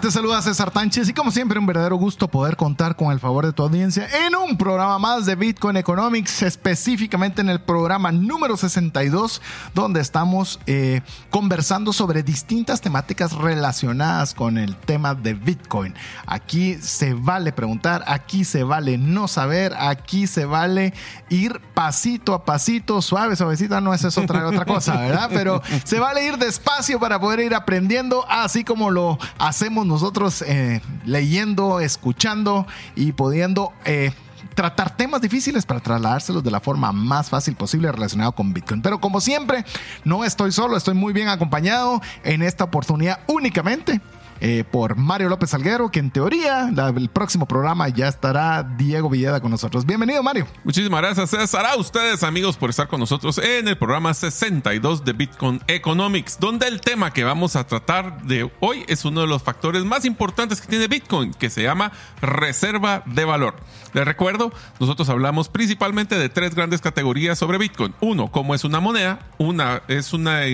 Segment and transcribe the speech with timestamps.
[0.00, 3.44] Te saluda César Tánchez y como siempre un verdadero gusto poder contar con el favor
[3.44, 8.56] de tu audiencia en un programa más de Bitcoin Economics, específicamente en el programa número
[8.56, 9.42] 62,
[9.74, 15.94] donde estamos eh, conversando sobre distintas temáticas relacionadas con el tema de Bitcoin.
[16.26, 20.94] Aquí se vale preguntar, aquí se vale no saber, aquí se vale
[21.28, 25.28] ir pasito a pasito, suave, suavecita, no es otra, otra cosa, ¿verdad?
[25.32, 30.80] Pero se vale ir despacio para poder ir aprendiendo, así como lo hacemos nosotros eh,
[31.04, 33.72] leyendo, escuchando y pudiendo...
[33.84, 34.12] Eh,
[34.54, 38.82] tratar temas difíciles para trasladárselos de la forma más fácil posible relacionado con Bitcoin.
[38.82, 39.64] Pero como siempre,
[40.04, 44.02] no estoy solo, estoy muy bien acompañado en esta oportunidad únicamente
[44.44, 49.40] eh, por Mario López Salguero, que en teoría el próximo programa ya estará Diego Villeda
[49.40, 49.86] con nosotros.
[49.86, 50.48] Bienvenido, Mario.
[50.64, 51.64] Muchísimas gracias, César.
[51.64, 56.66] A ustedes, amigos, por estar con nosotros en el programa 62 de Bitcoin Economics, donde
[56.66, 60.60] el tema que vamos a tratar de hoy es uno de los factores más importantes
[60.60, 63.54] que tiene Bitcoin, que se llama reserva de valor.
[63.92, 67.94] Les recuerdo, nosotros hablamos principalmente de tres grandes categorías sobre Bitcoin.
[68.00, 70.46] Uno, cómo es una moneda, una es una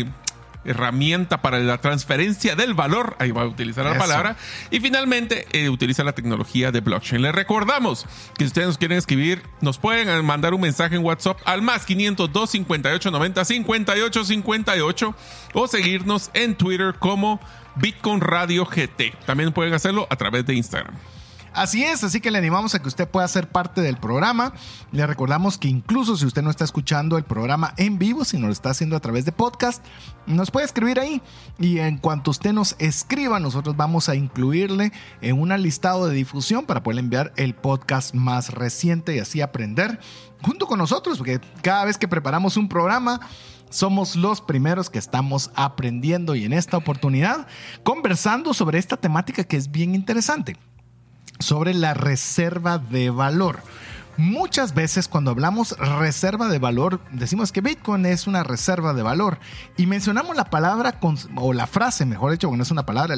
[0.65, 4.37] herramienta para la transferencia del valor, ahí va a utilizar la palabra,
[4.71, 7.23] y finalmente eh, utiliza la tecnología de blockchain.
[7.23, 8.05] Les recordamos
[8.37, 11.87] que si ustedes nos quieren escribir, nos pueden mandar un mensaje en WhatsApp al más
[11.87, 15.15] 502 58 90 58 58
[15.55, 17.41] o seguirnos en Twitter como
[17.77, 19.15] Bitcoin Radio GT.
[19.27, 20.95] También pueden hacerlo a través de Instagram.
[21.53, 24.53] Así es, así que le animamos a que usted pueda ser parte del programa.
[24.93, 28.47] Le recordamos que incluso si usted no está escuchando el programa en vivo, si no
[28.47, 29.85] lo está haciendo a través de podcast,
[30.27, 31.23] nos puede escribir ahí.
[31.59, 36.67] Y en cuanto usted nos escriba, nosotros vamos a incluirle en un listado de difusión
[36.67, 39.99] para poder enviar el podcast más reciente y así aprender
[40.43, 43.21] junto con nosotros, porque cada vez que preparamos un programa,
[43.71, 47.47] somos los primeros que estamos aprendiendo y en esta oportunidad
[47.83, 50.57] conversando sobre esta temática que es bien interesante
[51.39, 53.61] sobre la reserva de valor.
[54.19, 59.39] Muchas veces cuando hablamos reserva de valor, decimos que Bitcoin es una reserva de valor
[59.77, 60.99] y mencionamos la palabra
[61.37, 63.15] o la frase, mejor dicho, que no es una palabra,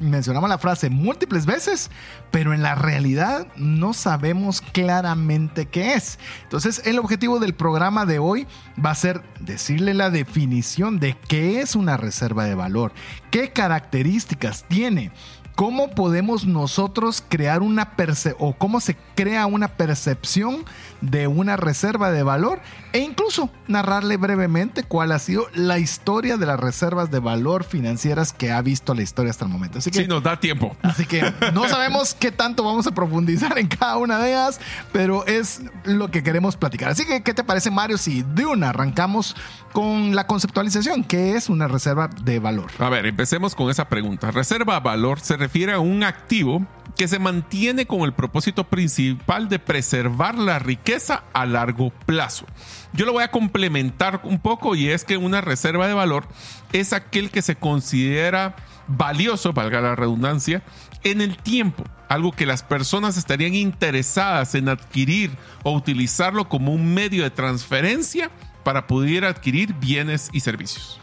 [0.00, 1.92] mencionamos la frase múltiples veces,
[2.32, 6.18] pero en la realidad no sabemos claramente qué es.
[6.42, 8.48] Entonces, el objetivo del programa de hoy
[8.84, 12.92] va a ser decirle la definición de qué es una reserva de valor,
[13.30, 15.12] qué características tiene
[15.54, 20.64] ¿Cómo podemos nosotros crear una percepción o cómo se crea una percepción
[21.02, 22.60] de una reserva de valor
[22.92, 28.32] e incluso narrarle brevemente cuál ha sido la historia de las reservas de valor financieras
[28.32, 29.78] que ha visto la historia hasta el momento.
[29.78, 30.76] Así que, sí, nos da tiempo.
[30.82, 34.60] Así que no sabemos qué tanto vamos a profundizar en cada una de ellas,
[34.92, 36.90] pero es lo que queremos platicar.
[36.90, 39.34] Así que, ¿qué te parece, Mario, si de una arrancamos
[39.72, 41.02] con la conceptualización?
[41.04, 42.70] ¿Qué es una reserva de valor?
[42.78, 44.30] A ver, empecemos con esa pregunta.
[44.30, 46.64] Reserva de valor se refiere a un activo
[46.96, 50.91] que se mantiene con el propósito principal de preservar la riqueza
[51.32, 52.46] a largo plazo.
[52.92, 56.26] Yo lo voy a complementar un poco y es que una reserva de valor
[56.72, 60.62] es aquel que se considera valioso, valga la redundancia,
[61.04, 65.30] en el tiempo, algo que las personas estarían interesadas en adquirir
[65.62, 68.30] o utilizarlo como un medio de transferencia
[68.62, 71.00] para poder adquirir bienes y servicios.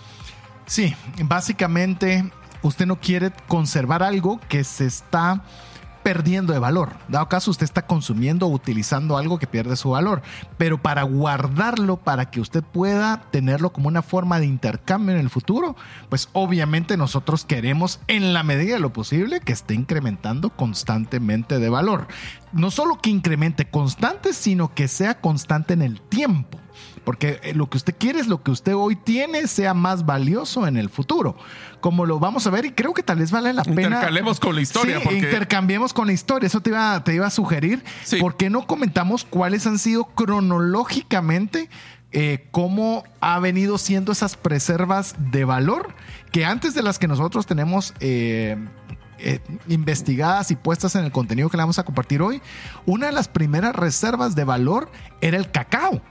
[0.68, 5.44] Sí, básicamente usted no quiere conservar algo que se está
[6.04, 6.94] perdiendo de valor.
[7.08, 10.22] Dado caso, usted está consumiendo o utilizando algo que pierde su valor.
[10.58, 15.30] Pero para guardarlo, para que usted pueda tenerlo como una forma de intercambio en el
[15.30, 15.76] futuro,
[16.10, 21.70] pues obviamente nosotros queremos, en la medida de lo posible, que esté incrementando constantemente de
[21.70, 22.08] valor.
[22.52, 26.60] No solo que incremente constante, sino que sea constante en el tiempo.
[27.10, 30.68] Porque eh, lo que usted quiere es lo que usted hoy tiene sea más valioso
[30.68, 31.36] en el futuro.
[31.82, 33.82] Como lo vamos a ver, y creo que tal vez vale la pena.
[33.82, 35.00] Intercambiemos con la historia.
[35.00, 36.46] Sí, intercambiemos con la historia.
[36.46, 37.84] Eso te iba, te iba a sugerir.
[38.20, 41.68] ¿Por qué no comentamos cuáles han sido cronológicamente
[42.12, 45.96] eh, cómo ha venido siendo esas preservas de valor
[46.32, 48.56] que antes de las que nosotros tenemos eh,
[49.68, 52.40] investigadas y puestas en el contenido que le vamos a compartir hoy,
[52.86, 54.92] una de las primeras reservas de valor
[55.22, 56.04] era el cacao.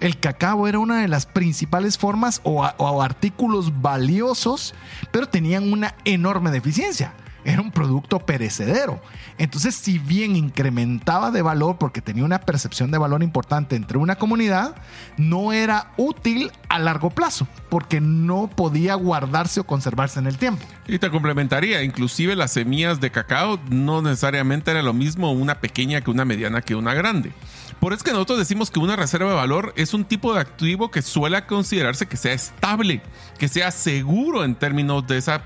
[0.00, 4.74] El cacao era una de las principales formas o, artículos valiosos,
[5.10, 7.12] pero tenían una enorme deficiencia.
[7.44, 9.00] era un producto perecedero.
[9.38, 14.16] Entonces, si bien incrementaba de valor porque tenía una percepción de valor importante entre una
[14.16, 14.74] comunidad,
[15.16, 20.64] no era útil a largo plazo porque no podía guardarse o conservarse en el tiempo.
[20.88, 26.00] Y te complementaría, inclusive las semillas de cacao no necesariamente era lo mismo una pequeña
[26.00, 27.32] que una mediana que una grande.
[27.80, 30.40] Por eso es que nosotros decimos que una reserva de valor es un tipo de
[30.40, 33.02] activo que suele considerarse que sea estable,
[33.38, 35.44] que sea seguro en términos de esa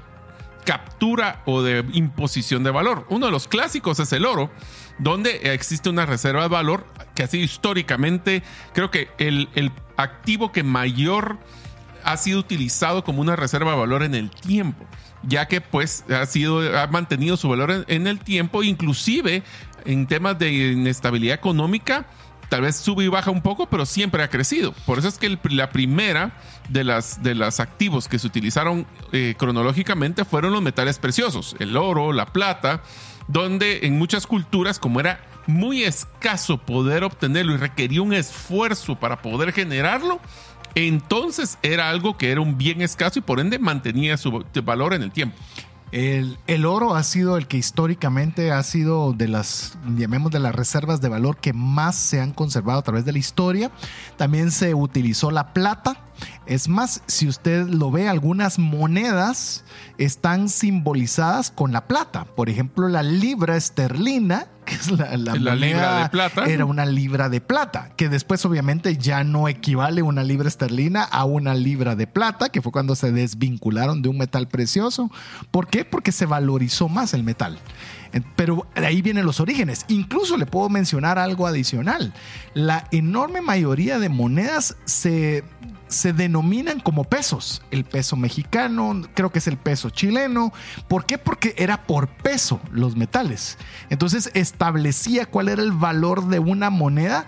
[0.65, 3.07] captura o de imposición de valor.
[3.09, 4.51] Uno de los clásicos es el oro,
[4.99, 8.43] donde existe una reserva de valor que sido históricamente,
[8.73, 11.39] creo que el, el activo que mayor
[12.05, 14.87] ha sido utilizado como una reserva de valor en el tiempo,
[15.23, 19.43] ya que pues ha sido ha mantenido su valor en, en el tiempo, inclusive
[19.85, 22.07] en temas de inestabilidad económica,
[22.49, 24.73] tal vez sube y baja un poco, pero siempre ha crecido.
[24.87, 26.33] Por eso es que el- la primera
[26.69, 31.77] de las de los activos que se utilizaron eh, cronológicamente fueron los metales preciosos, el
[31.77, 32.83] oro, la plata,
[33.29, 39.23] donde en muchas culturas, como era muy escaso poder obtenerlo y requería un esfuerzo para
[39.23, 40.21] poder generarlo,
[40.75, 45.03] entonces era algo que era un bien escaso y por ende mantenía su valor en
[45.03, 45.37] el tiempo.
[45.93, 51.01] El, oro ha sido el que históricamente ha sido de las, llamemos de las reservas
[51.01, 53.73] de valor que más se han conservado a través de la historia.
[54.17, 56.05] También se utilizó la plata.
[56.47, 59.65] Es más, si usted lo ve, algunas monedas
[59.99, 62.25] están simbolizadas con la plata.
[62.25, 66.45] Por ejemplo, la libra esterlina, que es la, la La libra moneda, de plata.
[66.47, 71.25] era una libra de plata, que después obviamente ya no equivale una libra esterlina a
[71.25, 75.11] una libra de plata, que fue cuando se desvincularon de un metal precioso.
[75.51, 75.85] ¿Por qué?
[75.85, 77.59] Porque se valorizó más el metal.
[78.13, 79.85] Eh, Pero de ahí vienen los orígenes.
[79.89, 82.13] Incluso le puedo mencionar algo adicional.
[82.55, 85.45] La enorme mayoría de monedas se,
[85.89, 87.63] se denominan como pesos.
[87.71, 90.53] El peso mexicano, creo que es el peso chileno.
[90.89, 91.19] ¿Por qué?
[91.19, 93.59] Porque era por peso los metales.
[93.91, 97.27] Entonces establecía cuál era el valor de una moneda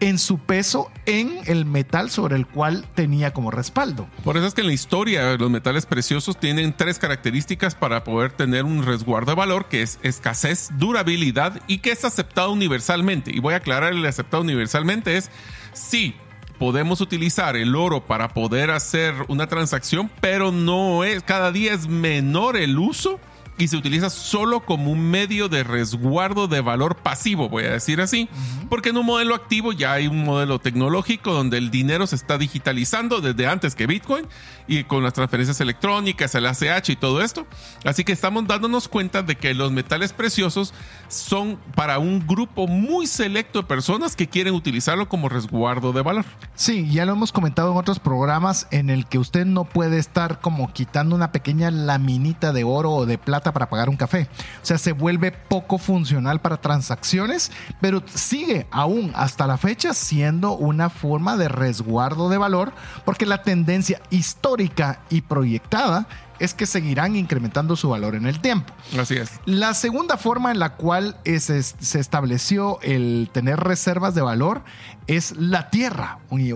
[0.00, 4.08] en su peso en el metal sobre el cual tenía como respaldo.
[4.24, 8.32] Por eso es que en la historia los metales preciosos tienen tres características para poder
[8.32, 13.30] tener un resguardo de valor, que es escasez, durabilidad y que es aceptado universalmente.
[13.34, 15.30] Y voy a aclarar el aceptado universalmente es
[15.72, 16.14] sí.
[16.58, 21.88] Podemos utilizar el oro para poder hacer una transacción, pero no es, cada día es
[21.88, 23.18] menor el uso
[23.60, 28.00] y se utiliza solo como un medio de resguardo de valor pasivo, voy a decir
[28.00, 28.28] así,
[28.68, 32.38] porque en un modelo activo ya hay un modelo tecnológico donde el dinero se está
[32.38, 34.26] digitalizando desde antes que Bitcoin
[34.66, 37.46] y con las transferencias electrónicas, el ACH y todo esto.
[37.84, 40.72] Así que estamos dándonos cuenta de que los metales preciosos
[41.08, 46.24] son para un grupo muy selecto de personas que quieren utilizarlo como resguardo de valor.
[46.54, 50.40] Sí, ya lo hemos comentado en otros programas en el que usted no puede estar
[50.40, 54.28] como quitando una pequeña laminita de oro o de plata para pagar un café.
[54.62, 57.50] O sea, se vuelve poco funcional para transacciones,
[57.80, 62.72] pero sigue aún hasta la fecha siendo una forma de resguardo de valor
[63.04, 66.06] porque la tendencia histórica y proyectada
[66.38, 68.72] es que seguirán incrementando su valor en el tiempo.
[68.98, 69.32] Así es.
[69.44, 74.62] La segunda forma en la cual es- se estableció el tener reservas de valor
[75.06, 76.18] es la tierra.
[76.30, 76.54] Uy,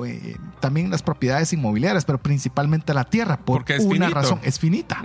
[0.60, 4.14] También las propiedades inmobiliarias, pero principalmente la tierra, por Porque es una finito.
[4.14, 5.02] razón, es finita.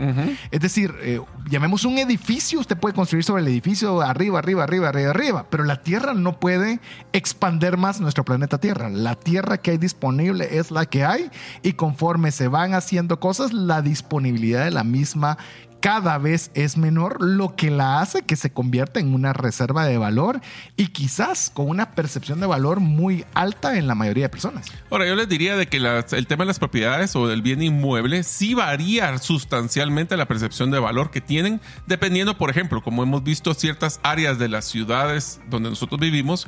[0.51, 1.19] Es decir, eh,
[1.49, 5.63] llamemos un edificio, usted puede construir sobre el edificio arriba, arriba, arriba, arriba, arriba, pero
[5.63, 6.79] la tierra no puede
[7.13, 8.89] expander más nuestro planeta Tierra.
[8.89, 11.29] La tierra que hay disponible es la que hay
[11.63, 15.37] y conforme se van haciendo cosas, la disponibilidad de la misma
[15.79, 19.97] cada vez es menor, lo que la hace que se convierta en una reserva de
[19.97, 20.41] valor
[20.75, 24.67] y quizás con una percepción de valor muy alta en la mayoría de personas.
[24.91, 28.23] Ahora, yo les diría de que el tema de las propiedades o del bien inmueble
[28.23, 33.53] sí varía sustancialmente la percepción de valor que tienen, dependiendo, por ejemplo, como hemos visto
[33.53, 36.47] ciertas áreas de las ciudades donde nosotros vivimos,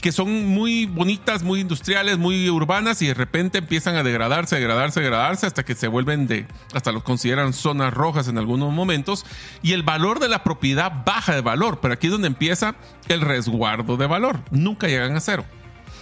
[0.00, 5.00] que son muy bonitas, muy industriales, muy urbanas y de repente empiezan a degradarse, degradarse,
[5.00, 9.26] degradarse hasta que se vuelven de, hasta los consideran zonas rojas en algunos momentos
[9.62, 12.74] y el valor de la propiedad baja de valor, pero aquí es donde empieza
[13.08, 14.40] el resguardo de valor.
[14.50, 15.44] Nunca llegan a cero,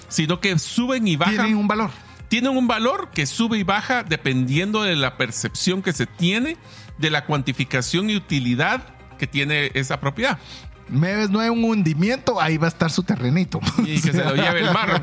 [0.09, 1.91] sino que suben y bajan Tienen un valor.
[2.29, 6.57] tienen un valor que sube y baja dependiendo de la percepción que se tiene,
[6.99, 8.83] de la cuantificación y utilidad
[9.19, 10.39] que tiene esa propiedad.
[10.89, 13.61] Me ves, no hay un hundimiento, ahí va a estar su terrenito.
[13.85, 15.03] Y que se lo lleve el mar.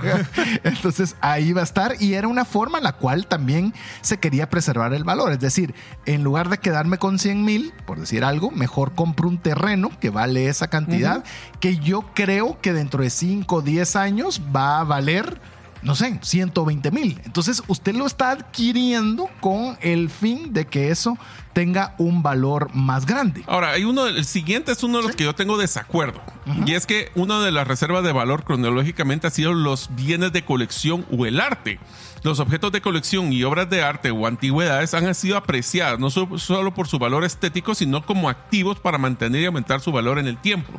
[0.63, 4.49] Entonces ahí va a estar y era una forma en la cual también se quería
[4.49, 5.31] preservar el valor.
[5.31, 5.73] Es decir,
[6.05, 10.09] en lugar de quedarme con 100 mil, por decir algo, mejor compro un terreno que
[10.09, 11.23] vale esa cantidad,
[11.59, 15.39] que yo creo que dentro de 5 o 10 años va a valer
[15.85, 17.21] no sé, 120 mil.
[17.25, 21.15] Entonces usted lo está adquiriendo con el fin de que eso
[21.53, 23.43] tenga un valor más grande.
[23.45, 26.21] Ahora, hay uno, el siguiente es uno de los que yo tengo desacuerdo.
[26.65, 30.43] Y es que una de las reservas de valor cronológicamente ha sido los bienes de
[30.43, 31.79] colección o el arte.
[32.23, 36.73] Los objetos de colección y obras de arte o antigüedades han sido apreciadas no solo
[36.73, 40.37] por su valor estético, sino como activos para mantener y aumentar su valor en el
[40.37, 40.73] tiempo.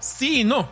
[0.00, 0.68] Sí y no.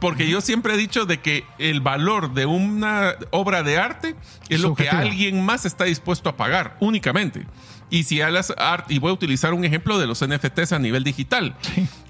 [0.00, 4.14] Porque yo siempre he dicho de que el valor de una obra de arte
[4.48, 7.46] es lo que alguien más está dispuesto a pagar únicamente.
[7.88, 11.04] Y si las art, y voy a utilizar un ejemplo de los NFTs a nivel
[11.04, 11.54] digital.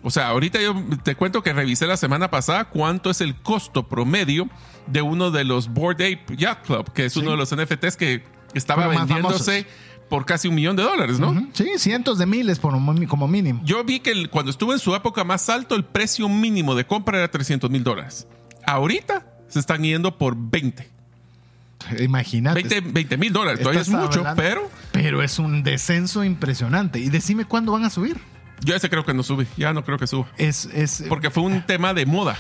[0.03, 3.87] O sea, ahorita yo te cuento que revisé la semana pasada cuánto es el costo
[3.89, 4.49] promedio
[4.87, 8.25] de uno de los Board Ape Yacht Club, que es uno de los NFTs que
[8.55, 9.67] estaba vendiéndose
[10.09, 11.49] por casi un millón de dólares, ¿no?
[11.53, 12.75] Sí, cientos de miles por,
[13.09, 13.61] como mínimo.
[13.65, 17.19] Yo vi que cuando estuvo en su época más alto, el precio mínimo de compra
[17.19, 18.27] era 300 mil dólares.
[18.67, 20.89] Ahorita se están yendo por 20.
[22.01, 22.81] Imagínate.
[22.81, 23.61] 20 mil dólares.
[23.61, 24.71] Todavía es mucho, pero.
[24.93, 26.99] Pero es un descenso impresionante.
[26.99, 28.21] Y decime cuándo van a subir.
[28.65, 29.47] Yo ese creo que no sube.
[29.57, 30.27] Ya no creo que suba.
[30.39, 32.39] Es, es, Porque fue un tema de moda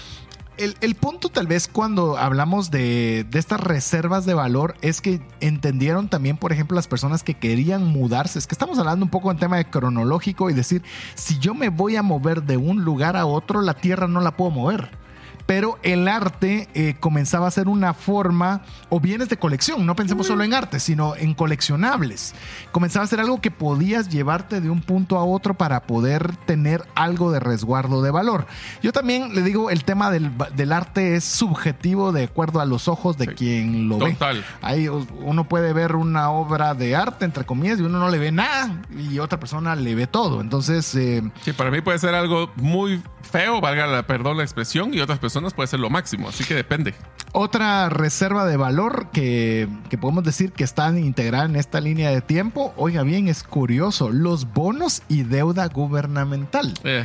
[0.58, 6.36] el, punto tal vez cuando hablamos de, estas reservas de valor es que entendieron también,
[6.36, 8.38] por ejemplo, las personas que querían mudarse.
[8.38, 10.82] Es que estamos hablando un poco en tema de cronológico y decir,
[11.14, 14.36] si yo me voy a mover de un lugar a otro, la tierra no la
[14.36, 15.05] puedo mover
[15.46, 20.26] pero el arte eh, comenzaba a ser una forma, o bienes de colección, no pensemos
[20.26, 22.34] solo en arte, sino en coleccionables.
[22.72, 26.84] Comenzaba a ser algo que podías llevarte de un punto a otro para poder tener
[26.96, 28.46] algo de resguardo de valor.
[28.82, 33.16] Yo también le digo, el tema del, arte es subjetivo de acuerdo a los ojos
[33.16, 34.38] de quien lo Total.
[34.38, 34.44] ve.
[34.62, 38.32] Ahí uno puede ver una obra de arte, entre comillas, y uno no le ve
[38.32, 40.40] nada, y otra persona le ve todo.
[40.40, 40.92] Entonces...
[40.96, 45.00] Eh, sí, para mí puede ser algo muy feo, valga la, perdón la expresión, y
[45.00, 46.94] otras personas puede ser lo máximo, así que depende.
[47.32, 49.68] Otra reserva de valor que,
[50.00, 54.52] podemos decir que está integrada en esta línea de tiempo, oiga bien, es curioso, los
[54.52, 56.74] bonos y deuda gubernamental.
[56.84, 57.04] Eh,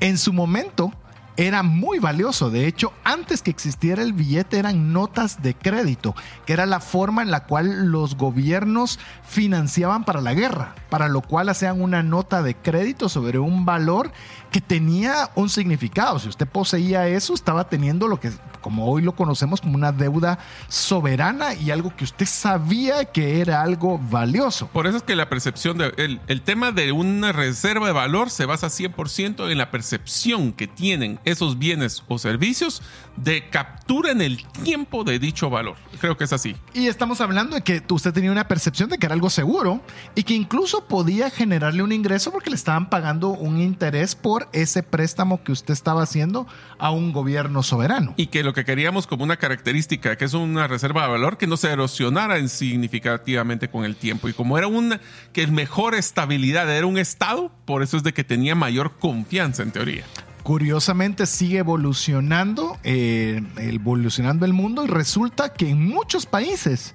[0.00, 0.92] en su momento,
[1.36, 2.50] era muy valioso.
[2.50, 6.14] De hecho, antes que existiera el billete eran notas de crédito,
[6.46, 11.20] que era la forma en la cual los gobiernos financiaban para la guerra, para lo
[11.20, 14.12] cual hacían una nota de crédito sobre un valor
[14.50, 16.18] que tenía un significado.
[16.18, 20.38] Si usted poseía eso, estaba teniendo lo que, como hoy lo conocemos, como una deuda
[20.68, 24.68] soberana y algo que usted sabía que era algo valioso.
[24.68, 28.30] Por eso es que la percepción, de, el, el tema de una reserva de valor
[28.30, 32.82] se basa 100% en la percepción que tienen esos bienes o servicios
[33.16, 35.76] de captura en el tiempo de dicho valor.
[36.00, 36.54] Creo que es así.
[36.72, 39.82] Y estamos hablando de que usted tenía una percepción de que era algo seguro
[40.14, 44.82] y que incluso podía generarle un ingreso porque le estaban pagando un interés por ese
[44.82, 46.46] préstamo que usted estaba haciendo
[46.78, 48.14] a un gobierno soberano.
[48.16, 51.48] Y que lo que queríamos como una característica, que es una reserva de valor que
[51.48, 54.28] no se erosionara significativamente con el tiempo.
[54.28, 55.00] Y como era una
[55.32, 59.72] que mejor estabilidad era un Estado, por eso es de que tenía mayor confianza en
[59.72, 60.04] teoría
[60.46, 66.94] curiosamente sigue evolucionando, eh, evolucionando el mundo y resulta que en muchos países,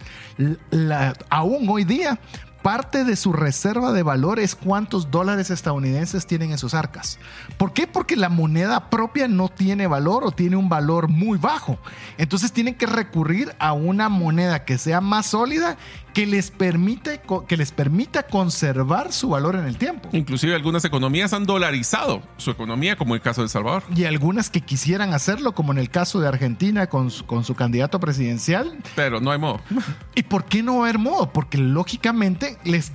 [1.30, 2.18] aún hoy día,
[2.62, 7.20] parte de su reserva de valor es cuántos dólares estadounidenses tienen en sus arcas.
[7.58, 7.88] ¿Por qué?
[7.88, 11.78] Porque la moneda propia no tiene valor o tiene un valor muy bajo.
[12.18, 15.76] Entonces tienen que recurrir a una moneda que sea más sólida
[16.14, 20.10] que les, permite, que les permita conservar su valor en el tiempo.
[20.12, 23.84] Inclusive algunas economías han dolarizado su economía, como el caso de El Salvador.
[23.96, 27.56] Y algunas que quisieran hacerlo, como en el caso de Argentina con su, con su
[27.56, 28.78] candidato presidencial.
[28.96, 29.62] Pero no hay modo.
[30.16, 31.32] ¿Y por qué no hay modo?
[31.32, 32.92] Porque lógicamente les...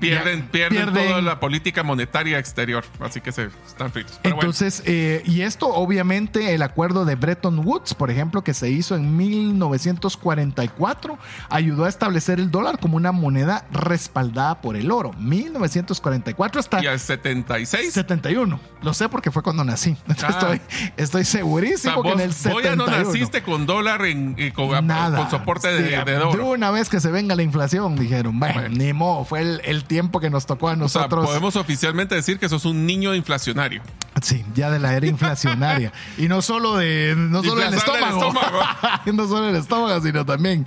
[0.00, 4.20] Pierden, pierden, toda la política monetaria exterior, así que se están fritos.
[4.22, 8.94] Entonces, eh, y esto obviamente el acuerdo de Bretton Woods, por ejemplo, que se hizo
[8.94, 11.18] en 1944,
[11.50, 15.12] ayudó a establecer el dólar como una moneda respaldada por el oro.
[15.14, 16.82] 1944 hasta...
[16.82, 17.92] ¿Y al 76?
[17.92, 18.60] 71.
[18.82, 19.96] Lo sé porque fue cuando nací.
[20.20, 20.30] Ah.
[20.30, 20.60] Estoy,
[20.96, 22.76] estoy segurísimo que en el 71.
[22.76, 25.16] no naciste con dólar en, con, Nada.
[25.16, 28.92] con, soporte de, de, De una vez que se venga la inflación, dijeron, bueno, ni
[28.92, 31.24] modo, fue el, tiempo que nos tocó a nosotros.
[31.24, 33.82] podemos oficialmente decir que sos un niño inflacionario.
[34.22, 35.92] Sí, ya de la era inflacionaria.
[36.18, 38.32] y no solo de no solo el estómago.
[39.12, 40.66] no solo el estómago, sino también.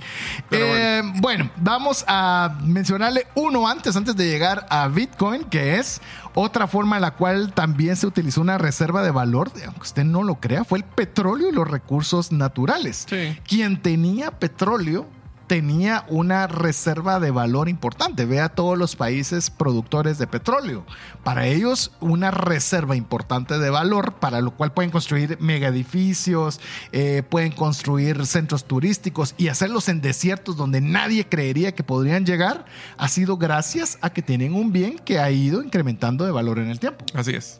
[0.50, 6.00] Eh, bueno, vamos a mencionarle uno antes, antes de llegar a Bitcoin, que es
[6.34, 10.22] otra forma en la cual también se utilizó una reserva de valor, aunque usted no
[10.22, 13.06] lo crea, fue el petróleo y los recursos naturales.
[13.46, 15.06] Quien tenía petróleo
[15.52, 18.24] tenía una reserva de valor importante.
[18.24, 20.86] Ve a todos los países productores de petróleo.
[21.24, 26.58] Para ellos, una reserva importante de valor, para lo cual pueden construir mega edificios,
[26.92, 32.64] eh, pueden construir centros turísticos y hacerlos en desiertos donde nadie creería que podrían llegar,
[32.96, 36.70] ha sido gracias a que tienen un bien que ha ido incrementando de valor en
[36.70, 37.04] el tiempo.
[37.12, 37.58] Así es.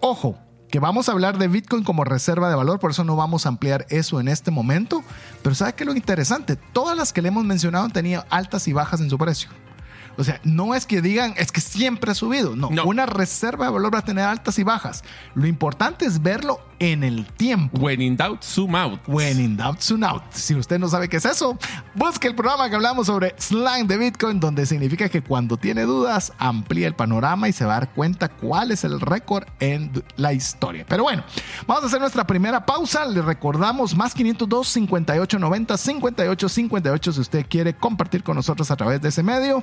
[0.00, 0.36] Ojo,
[0.70, 3.48] que vamos a hablar de Bitcoin como reserva de valor, por eso no vamos a
[3.48, 5.02] ampliar eso en este momento.
[5.42, 6.56] Pero ¿sabe qué es lo interesante?
[6.56, 9.50] Todas las que le hemos mencionado tenido altas y bajas en su precio.
[10.20, 12.54] O sea, no es que digan, es que siempre ha subido.
[12.54, 12.84] No, No.
[12.84, 15.02] una reserva de valor va a tener altas y bajas.
[15.34, 17.78] Lo importante es verlo en el tiempo.
[17.78, 19.00] When in doubt, zoom out.
[19.06, 20.22] When in doubt, zoom out.
[20.30, 21.58] Si usted no sabe qué es eso,
[21.94, 26.32] busque el programa que hablamos sobre slang de Bitcoin, donde significa que cuando tiene dudas,
[26.38, 30.32] amplía el panorama y se va a dar cuenta cuál es el récord en la
[30.32, 30.84] historia.
[30.88, 31.22] Pero bueno,
[31.66, 33.04] vamos a hacer nuestra primera pausa.
[33.04, 38.76] Le recordamos más 502 58 90 58 58 si usted quiere compartir con nosotros a
[38.76, 39.62] través de ese medio.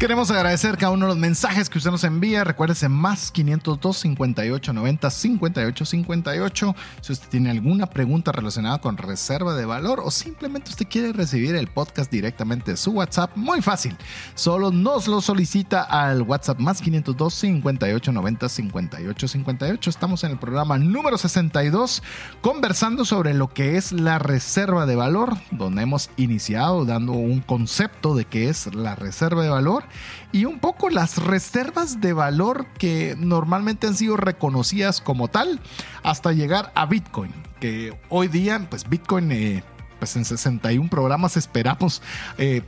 [0.00, 2.42] Queremos agradecer cada uno de los mensajes que usted nos envía.
[2.42, 6.76] Recuérdese más 502 58 90 58 58.
[7.02, 11.54] Si usted tiene alguna pregunta relacionada con reserva de valor o simplemente usted quiere recibir
[11.54, 13.94] el podcast directamente de su WhatsApp, muy fácil.
[14.34, 19.90] Solo nos lo solicita al WhatsApp más 502 58 90 58 58.
[19.90, 22.02] Estamos en el programa número 62
[22.40, 28.14] conversando sobre lo que es la reserva de valor, donde hemos iniciado dando un concepto
[28.14, 29.89] de qué es la reserva de valor
[30.32, 35.60] y un poco las reservas de valor que normalmente han sido reconocidas como tal
[36.02, 39.64] hasta llegar a Bitcoin, que hoy día pues Bitcoin eh,
[39.98, 42.02] pues en 61 programas esperamos
[42.38, 42.62] eh,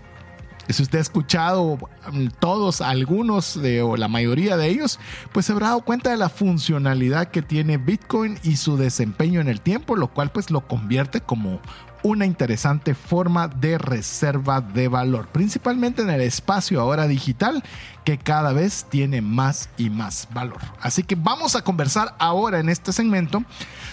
[0.69, 1.79] si usted ha escuchado
[2.13, 4.99] mm, todos, algunos o la mayoría de ellos,
[5.33, 9.49] pues se habrá dado cuenta de la funcionalidad que tiene Bitcoin y su desempeño en
[9.49, 11.61] el tiempo, lo cual pues lo convierte como
[12.03, 17.63] una interesante forma de reserva de valor, principalmente en el espacio ahora digital
[18.05, 20.59] que cada vez tiene más y más valor.
[20.81, 23.45] Así que vamos a conversar ahora en este segmento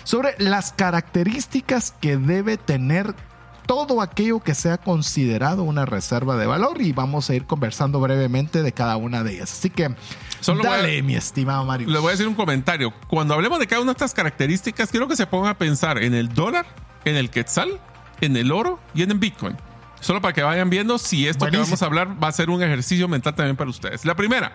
[0.04, 3.14] sobre las características que debe tener
[3.66, 8.64] todo aquello que sea considerado una reserva de valor y vamos a ir conversando brevemente
[8.64, 9.52] de cada una de ellas.
[9.54, 9.94] Así que
[10.40, 11.88] Solo a- dale, mi estimado Mario.
[11.88, 12.92] Le voy a decir un comentario.
[13.08, 16.16] Cuando hablemos de cada una de estas características, quiero que se pongan a pensar en
[16.16, 16.66] el dólar,
[17.06, 17.80] en el quetzal,
[18.22, 19.56] en el oro y en el bitcoin.
[20.00, 21.64] Solo para que vayan viendo si esto Buenísimo.
[21.64, 24.06] que vamos a hablar va a ser un ejercicio mental también para ustedes.
[24.06, 24.54] La primera,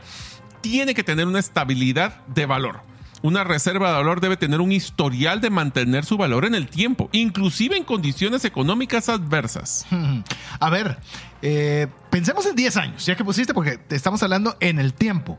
[0.61, 2.81] tiene que tener una estabilidad de valor.
[3.21, 7.09] Una reserva de valor debe tener un historial de mantener su valor en el tiempo,
[7.13, 9.87] inclusive en condiciones económicas adversas.
[10.61, 10.99] A ver,
[11.41, 15.39] eh, pensemos en 10 años, ya que pusiste, porque te estamos hablando en el tiempo.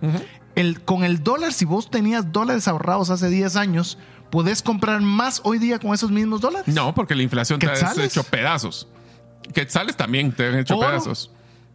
[0.55, 5.41] el, con el dólar, si vos tenías dólares ahorrados hace 10 años, ¿podés comprar más
[5.43, 6.73] hoy día con esos mismos dólares?
[6.73, 8.87] No, porque la inflación te ha hecho pedazos.
[9.53, 10.87] Quetzales también te han hecho ¿Oro?
[10.87, 11.31] pedazos.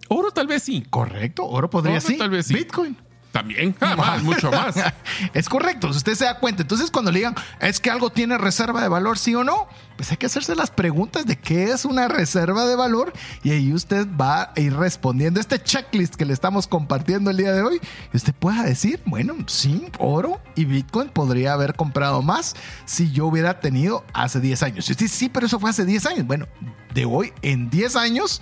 [0.08, 0.84] Oro tal vez sí.
[0.90, 2.18] Correcto, oro podría Oro sí.
[2.18, 2.54] tal vez sí.
[2.54, 2.96] Bitcoin.
[3.32, 3.76] También.
[3.80, 4.74] Ah, más, mucho más.
[5.34, 6.62] es correcto, si usted se da cuenta.
[6.62, 10.10] Entonces, cuando le digan, es que algo tiene reserva de valor, sí o no, pues
[10.10, 13.12] hay que hacerse las preguntas de qué es una reserva de valor
[13.42, 17.52] y ahí usted va a ir respondiendo este checklist que le estamos compartiendo el día
[17.52, 17.80] de hoy.
[18.12, 23.26] Y usted pueda decir, bueno, sí, oro y Bitcoin podría haber comprado más si yo
[23.26, 24.88] hubiera tenido hace 10 años.
[24.88, 26.26] Y usted dice, sí, pero eso fue hace 10 años.
[26.26, 26.46] Bueno,
[26.94, 28.40] de hoy en 10 años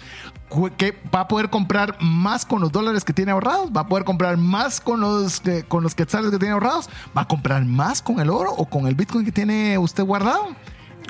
[0.79, 4.05] que va a poder comprar más con los dólares que tiene ahorrados, va a poder
[4.05, 8.01] comprar más con los, que- con los quetzales que tiene ahorrados, va a comprar más
[8.01, 10.49] con el oro o con el Bitcoin que tiene usted guardado.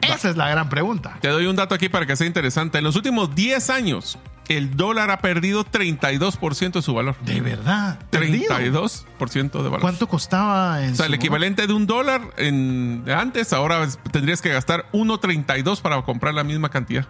[0.02, 1.18] Esa es la gran pregunta.
[1.20, 2.78] Te doy un dato aquí para que sea interesante.
[2.78, 7.16] En los últimos 10 años, el dólar ha perdido 32% de su valor.
[7.24, 7.98] De verdad.
[8.10, 8.54] perdido.
[8.56, 9.80] 32% de valor.
[9.80, 14.48] ¿Cuánto costaba en O sea, el equivalente de un dólar en, antes, ahora tendrías que
[14.50, 17.06] gastar 1.32 para comprar la misma cantidad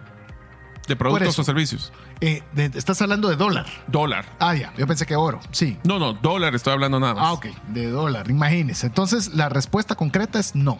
[0.89, 1.93] de productos o servicios.
[2.19, 3.65] Eh, de- estás hablando de dólar.
[3.87, 4.25] Dólar.
[4.39, 4.73] Ah, ya.
[4.77, 5.39] Yo pensé que oro.
[5.51, 5.77] Sí.
[5.85, 7.23] No, no, dólar estoy hablando nada más.
[7.25, 7.45] Ah, ok.
[7.69, 8.29] De dólar.
[8.29, 8.87] Imagínese.
[8.87, 10.77] Entonces, la respuesta concreta es no.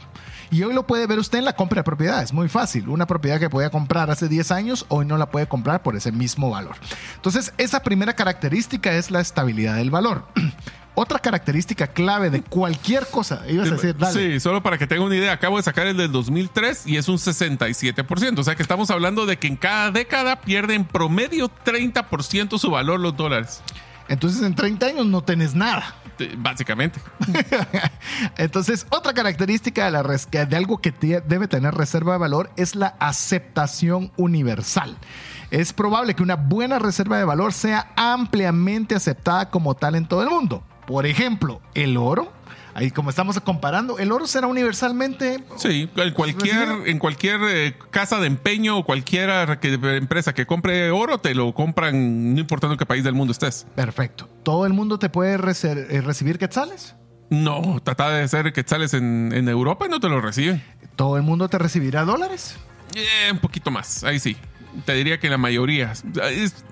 [0.51, 2.33] Y hoy lo puede ver usted en la compra de propiedades.
[2.33, 2.89] Muy fácil.
[2.89, 6.11] Una propiedad que podía comprar hace 10 años, hoy no la puede comprar por ese
[6.11, 6.75] mismo valor.
[7.15, 10.25] Entonces, esa primera característica es la estabilidad del valor.
[11.01, 13.41] Otra característica clave de cualquier cosa.
[13.47, 14.33] Ibas a decir, dale.
[14.33, 17.07] Sí, solo para que tenga una idea, acabo de sacar el del 2003 y es
[17.07, 18.37] un 67%.
[18.37, 22.69] O sea que estamos hablando de que en cada década pierde en promedio 30% su
[22.69, 23.61] valor los dólares.
[24.09, 25.95] Entonces, en 30 años no tenés nada.
[26.37, 26.99] Básicamente.
[28.37, 32.97] Entonces, otra característica de, la de algo que debe tener reserva de valor es la
[32.99, 34.97] aceptación universal.
[35.49, 40.23] Es probable que una buena reserva de valor sea ampliamente aceptada como tal en todo
[40.23, 40.61] el mundo.
[40.89, 42.33] Por ejemplo, el oro.
[42.73, 48.19] Ahí como estamos comparando, el oro será universalmente Sí, en cualquier, en cualquier eh, casa
[48.19, 52.79] de empeño o cualquier que- empresa que compre oro, te lo compran no importando en
[52.79, 53.67] qué país del mundo estés.
[53.75, 54.27] perfecto.
[54.43, 56.95] ¿Todo el mundo te puede eh, recibir quetzales?
[57.29, 60.63] No, trata de ser que sales en, en Europa y no te lo reciben.
[60.95, 62.57] ¿Todo el mundo te recibirá dólares?
[62.95, 64.37] Eh, un poquito más, ahí sí.
[64.85, 65.91] Te diría que la mayoría.
[66.31, 66.63] Es-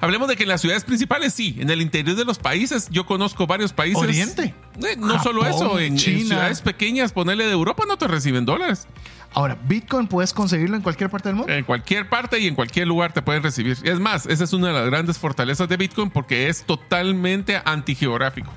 [0.00, 3.06] hablemos de que en las ciudades principales sí, en el interior de los países, yo
[3.06, 4.02] conozco varios países.
[4.02, 4.54] Oriente.
[4.82, 6.26] Eh, no Japón, solo eso, en, en China.
[6.26, 8.86] ciudades pequeñas, ponerle de Europa no te reciben dólares.
[9.32, 11.52] Ahora, ¿Bitcoin puedes conseguirlo en cualquier parte del mundo?
[11.52, 13.78] En cualquier parte y en cualquier lugar te pueden recibir.
[13.84, 18.52] Es más, esa es una de las grandes fortalezas de Bitcoin porque es totalmente antigeográfico.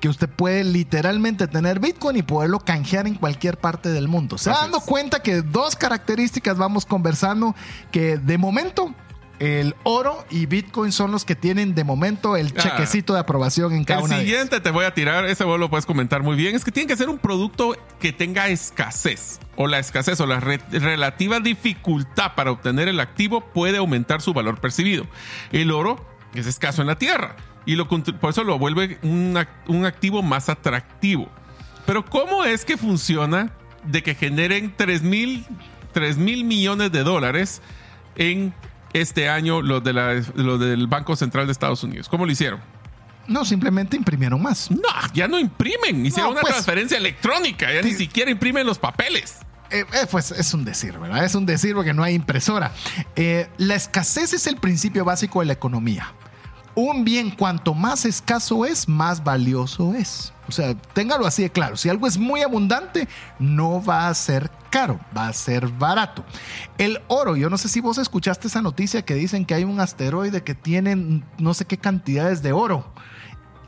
[0.00, 4.36] que usted puede literalmente tener Bitcoin y poderlo canjear en cualquier parte del mundo.
[4.36, 7.54] Se va dando cuenta que dos características vamos conversando
[7.92, 8.94] que de momento
[9.42, 12.60] el oro y Bitcoin son los que tienen de momento el Ah.
[12.62, 15.58] chequecito de aprobación en cada El una de siguiente te voy a tirar, ese vos
[15.58, 19.40] lo puedes comentar muy bien, es que tiene que ser un producto que tenga escasez
[19.56, 24.32] o la escasez o la re- relativa dificultad para obtener el activo puede aumentar su
[24.32, 25.06] valor percibido.
[25.50, 27.34] El oro es escaso en la tierra
[27.66, 31.28] y lo, por eso lo vuelve un, ac- un activo más atractivo.
[31.84, 33.50] Pero ¿cómo es que funciona
[33.84, 35.44] de que generen 3 mil
[35.92, 37.60] 3 mil millones de dólares
[38.16, 38.54] en
[38.92, 42.08] este año los, de la- los del Banco Central de Estados Unidos?
[42.08, 42.60] ¿Cómo lo hicieron?
[43.28, 44.70] No, simplemente imprimieron más.
[44.70, 44.80] No,
[45.14, 46.04] ya no imprimen.
[46.04, 46.54] Hicieron No, una pues.
[46.54, 47.72] transferencia electrónica.
[47.72, 49.36] Ya ni siquiera imprimen los papeles.
[49.70, 51.24] Eh, eh, pues es un decir, ¿verdad?
[51.24, 52.72] Es un decir porque no hay impresora.
[53.16, 56.12] Eh, la escasez es el principio básico de la economía.
[56.74, 60.32] Un bien cuanto más escaso es, más valioso es.
[60.48, 61.76] O sea, téngalo así de claro.
[61.76, 63.08] Si algo es muy abundante,
[63.38, 66.24] no va a ser caro, va a ser barato.
[66.78, 69.80] El oro, yo no sé si vos escuchaste esa noticia que dicen que hay un
[69.80, 72.92] asteroide que tiene no sé qué cantidades de oro.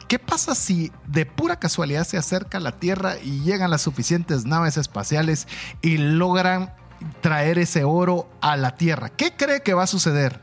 [0.09, 4.45] ¿Qué pasa si de pura casualidad se acerca a la Tierra y llegan las suficientes
[4.45, 5.47] naves espaciales
[5.83, 6.75] y logran
[7.21, 9.11] traer ese oro a la Tierra?
[9.11, 10.41] ¿Qué cree que va a suceder?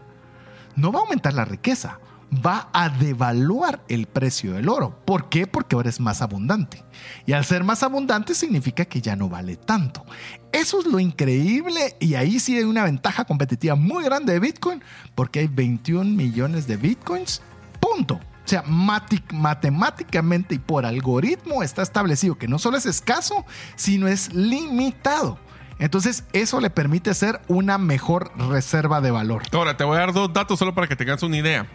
[0.76, 2.00] No va a aumentar la riqueza,
[2.34, 4.98] va a devaluar el precio del oro.
[5.06, 5.48] ¿Por qué?
[5.48, 6.84] Porque ahora es más abundante.
[7.26, 10.06] Y al ser más abundante significa que ya no vale tanto.
[10.52, 14.82] Eso es lo increíble y ahí sí hay una ventaja competitiva muy grande de Bitcoin
[15.15, 17.41] porque hay 21 millones de Bitcoins.
[17.80, 18.15] Punto.
[18.15, 24.34] O sea, matemáticamente y por algoritmo está establecido que no solo es escaso, sino es
[24.34, 25.38] limitado.
[25.82, 29.41] Entonces, eso le permite ser una mejor reserva de valor.
[29.52, 31.65] Ahora, te voy a dar dos datos solo para que tengas una idea.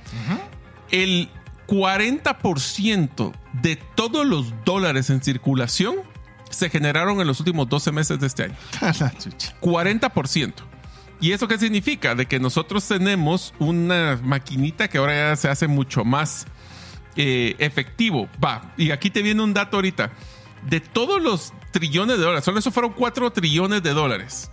[0.92, 1.29] El
[1.66, 5.97] 40% de todos los dólares en circulación
[6.51, 8.55] se generaron en los últimos 12 meses de este año.
[8.81, 9.53] La chucha.
[9.61, 10.53] 40%.
[11.21, 12.14] ¿Y eso qué significa?
[12.14, 16.47] De que nosotros tenemos una maquinita que ahora ya se hace mucho más
[17.16, 18.29] eh, efectivo.
[18.42, 20.12] Va, y aquí te viene un dato ahorita.
[20.68, 24.50] De todos los trillones de dólares, solo eso fueron 4 trillones de dólares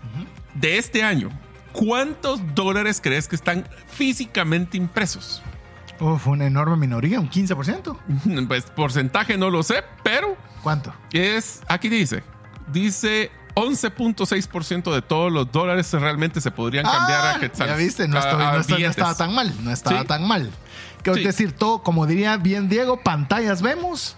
[0.53, 1.29] de este año.
[1.71, 5.41] ¿Cuántos dólares crees que están físicamente impresos?
[5.99, 7.97] Uf, una enorme minoría, un 15%.
[8.47, 10.93] Pues porcentaje no lo sé, pero ¿Cuánto?
[11.11, 12.23] es, aquí dice,
[12.71, 17.73] dice 11.6% de todos los dólares realmente se podrían cambiar Ah, a quetzales.
[17.73, 18.97] Ya viste, no, a- estoy- a no está- no billetes.
[18.97, 20.07] estaba tan mal, no estaba Sí.
[20.07, 20.51] tan mal.
[21.15, 21.23] Sí.
[21.23, 24.15] decir, todo, como diría bien Diego, pantallas vemos,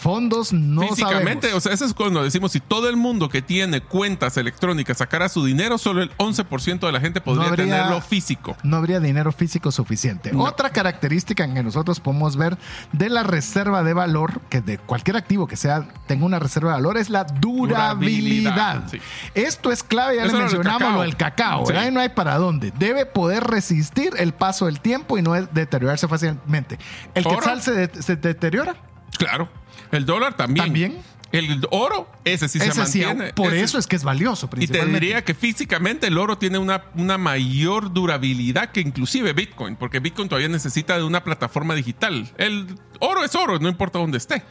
[0.00, 1.56] Fondos no Físicamente, sabemos.
[1.58, 5.28] o sea, eso es cuando decimos si todo el mundo que tiene cuentas electrónicas sacara
[5.28, 8.56] su dinero, solo el 11% de la gente podría No habría- tenerlo físico.
[8.62, 10.32] no habría dinero físico suficiente.
[10.32, 10.44] No.
[10.44, 12.56] Otra característica que nosotros podemos ver
[12.92, 16.76] de la reserva de valor, que de cualquier activo que sea tenga una reserva de
[16.76, 17.94] valor, es la durabilidad.
[17.94, 18.98] Durabilidad, sí.
[19.34, 21.72] Esto es clave, ya Eso le mencionamos lo del cacao, Sí.
[21.86, 22.72] Y no hay para dónde.
[22.78, 26.78] Debe poder resistir el paso del tiempo y no deteriorarse fácilmente.
[27.14, 27.36] ¿El Oro.
[27.36, 28.76] quetzal se, de- se deteriora?
[29.18, 29.48] Claro.
[29.92, 30.66] El dólar también.
[30.66, 30.98] También.
[31.32, 33.32] El oro, ese sí Ese se sí, mantiene.
[33.34, 34.98] por Ese- eso es que es valioso, Y te principalmente.
[34.98, 40.28] diría que físicamente el oro tiene una, una mayor durabilidad que inclusive Bitcoin, porque Bitcoin
[40.28, 42.28] todavía necesita de una plataforma digital.
[42.36, 42.66] El
[42.98, 44.42] oro es oro, no importa dónde esté.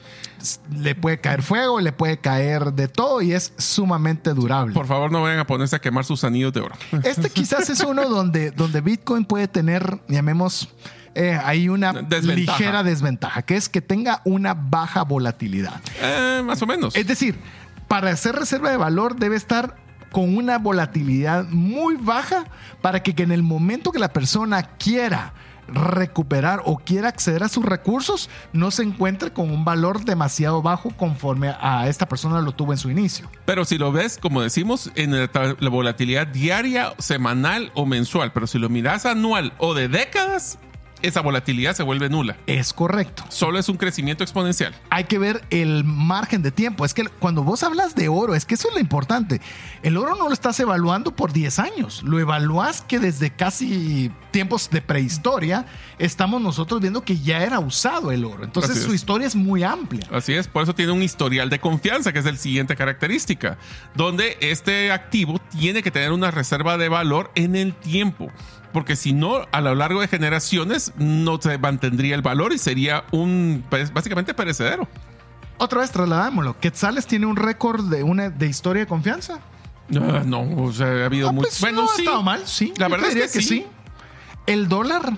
[0.73, 4.73] le puede caer fuego, le puede caer de todo y es sumamente durable.
[4.73, 6.75] Por favor, no vayan a ponerse a quemar sus anillos de oro.
[7.04, 10.69] Este quizás es uno donde, donde Bitcoin puede tener, llamemos,
[11.15, 12.58] eh, ahí una Desventaja.
[12.58, 15.82] ligera desventaja, que es que tenga una baja volatilidad.
[16.02, 16.95] Eh, más o menos.
[16.95, 17.39] Es decir,
[17.88, 19.76] para hacer reserva de valor debe estar
[20.12, 22.45] con una volatilidad muy baja
[22.82, 25.34] para que, que en el momento que la persona quiera
[25.72, 30.89] recuperar o quiera acceder a sus recursos, no se encuentre con un valor demasiado bajo
[30.98, 33.30] conforme a esta persona lo tuvo en su inicio.
[33.45, 38.58] Pero si lo ves, como decimos, en la volatilidad diaria, semanal o mensual, pero si
[38.58, 40.58] lo miras anual o de décadas,
[41.02, 42.38] esa volatilidad se vuelve nula.
[42.48, 43.24] Es correcto.
[43.30, 44.74] Solo es un crecimiento exponencial.
[44.90, 46.86] hay que ver el margen de tiempo.
[46.86, 49.42] Es que cuando vos hablas de oro, es que eso es lo importante.
[49.84, 52.04] El oro no lo estás evaluando por 10 años.
[52.04, 55.66] Lo evalúas que desde casi tiempos de prehistoria
[55.98, 58.44] estamos nosotros viendo que ya era usado el oro.
[58.44, 60.08] Entonces su historia es muy amplia.
[60.12, 63.58] Así es, por eso tiene un historial de confianza, que es el siguiente característica,
[63.96, 68.32] donde este activo tiene que tener una reserva de valor en el tiempo,
[68.74, 73.04] porque si no, a lo largo de generaciones no se mantendría el valor y sería
[73.12, 74.88] un, básicamente perecedero.
[75.58, 76.58] Otra vez trasladámoslo.
[76.60, 79.40] Quetzales tiene un récord de, una, de historia de confianza.
[79.96, 81.42] Ah, no, o sea, ha habido Ah, muy...
[81.42, 82.74] pues, no ha estado mal, sí.
[82.78, 83.66] La verdad es que sí.
[84.54, 85.14] El dólar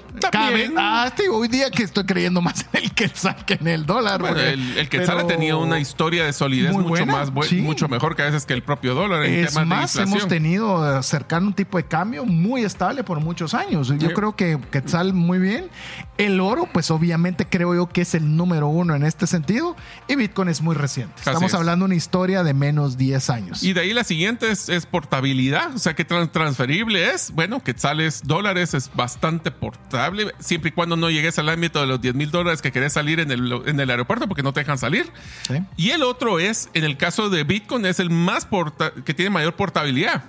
[0.53, 3.85] vez- Ah, sí, hoy día que estoy creyendo más en el quetzal que en el
[3.85, 4.19] dólar.
[4.19, 7.57] Bueno, porque- el, el Quetzal ha tenido una historia de solidez mucho buena, más sí.
[7.61, 10.27] mucho mejor que a veces que el propio dólar en Es temas más, de hemos
[10.27, 13.87] tenido eh, cercano un tipo de cambio muy estable por muchos años.
[13.87, 14.13] Yo Sí.
[14.13, 15.69] creo que Quetzal muy bien.
[16.17, 19.75] El oro, pues obviamente creo yo que es el número uno en este sentido.
[20.07, 21.13] Y Bitcoin es muy reciente.
[21.21, 21.55] Así Estamos es.
[21.55, 23.63] hablando de una historia de menos 10 años.
[23.63, 27.31] Y de ahí la siguiente es, es portabilidad, o sea, que tran- transferible es.
[27.31, 29.20] Bueno, quetzales, dólares es bastante
[29.59, 32.93] portable, siempre y cuando no llegues al ámbito de los 10 mil dólares que querés
[32.93, 35.11] salir en el, en el aeropuerto porque no te dejan salir.
[35.47, 35.55] ¿Sí?
[35.77, 39.29] Y el otro es, en el caso de Bitcoin, es el más porta- que tiene
[39.29, 40.23] mayor portabilidad.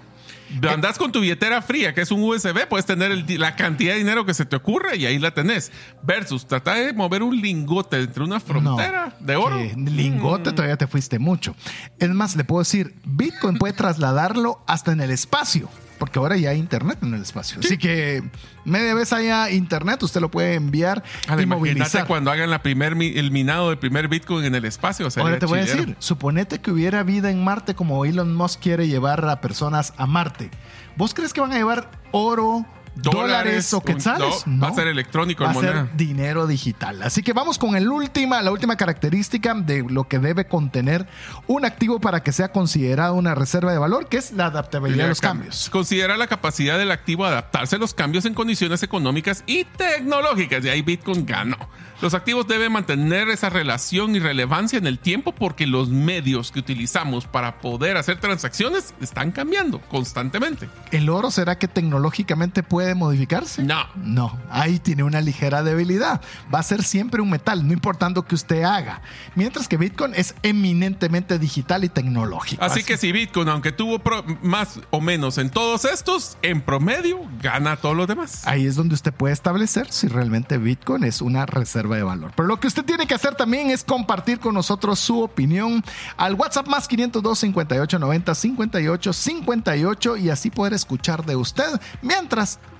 [0.68, 3.98] Andás con tu billetera fría, que es un USB, puedes tener el la cantidad de
[4.00, 5.72] dinero que se te ocurre y ahí la tenés.
[6.02, 9.56] Versus tratar de mover un lingote entre una frontera No, de oro.
[9.58, 9.86] Mm.
[9.88, 11.56] lingote todavía te fuiste mucho.
[11.98, 15.70] Es más, le puedo decir, Bitcoin puede trasladarlo hasta en el espacio.
[16.02, 17.60] Porque ahora ya hay internet en el espacio.
[17.60, 18.24] Así que
[18.64, 22.08] media vez haya internet, usted lo puede enviar Ah, y movilizar.
[22.08, 25.06] cuando hagan la primer, el minado del primer Bitcoin en el espacio.
[25.16, 28.88] Ahora te voy a decir, suponete que hubiera vida en Marte como Elon Musk quiere
[28.88, 30.50] llevar a personas a Marte.
[30.96, 34.46] ¿Vos crees que van a llevar oro, dólares, o quetzales?
[34.46, 37.02] no, va a ser electrónico Va en a ser dinero digital.
[37.02, 41.06] Así que vamos con el última, la última característica de lo que debe contener
[41.46, 45.08] un activo para que sea considerado una reserva de valor, que es la adaptabilidad a
[45.10, 45.70] los cambios.
[45.70, 50.64] Considera la capacidad del activo de adaptarse a los cambios en condiciones económicas y tecnológicas.
[50.64, 51.56] Y ahí Bitcoin ganó.
[52.02, 56.58] Los activos deben mantener esa relación y relevancia en el tiempo porque los medios que
[56.58, 60.68] utilizamos para poder hacer transacciones están cambiando constantemente.
[60.90, 63.62] ¿El oro será que tecnológicamente puede modificarse?
[63.62, 63.86] No.
[63.96, 66.20] No, ahí tiene una ligera debilidad.
[66.54, 69.00] Va a ser siempre un metal, no importando que usted haga.
[69.34, 72.62] Mientras que Bitcoin es eminentemente digital y tecnológico.
[72.64, 77.20] Así que si Bitcoin, aunque tuvo pro- más o menos en todos estos, en promedio
[77.40, 78.46] gana a todos los demás.
[78.46, 82.32] Ahí es donde usted puede establecer si realmente Bitcoin es una reserva de valor.
[82.36, 85.84] Pero lo que usted tiene que hacer también es compartir con nosotros su opinión
[86.16, 92.58] al WhatsApp más 502 58 90 58 58 y así poder escuchar de usted mientras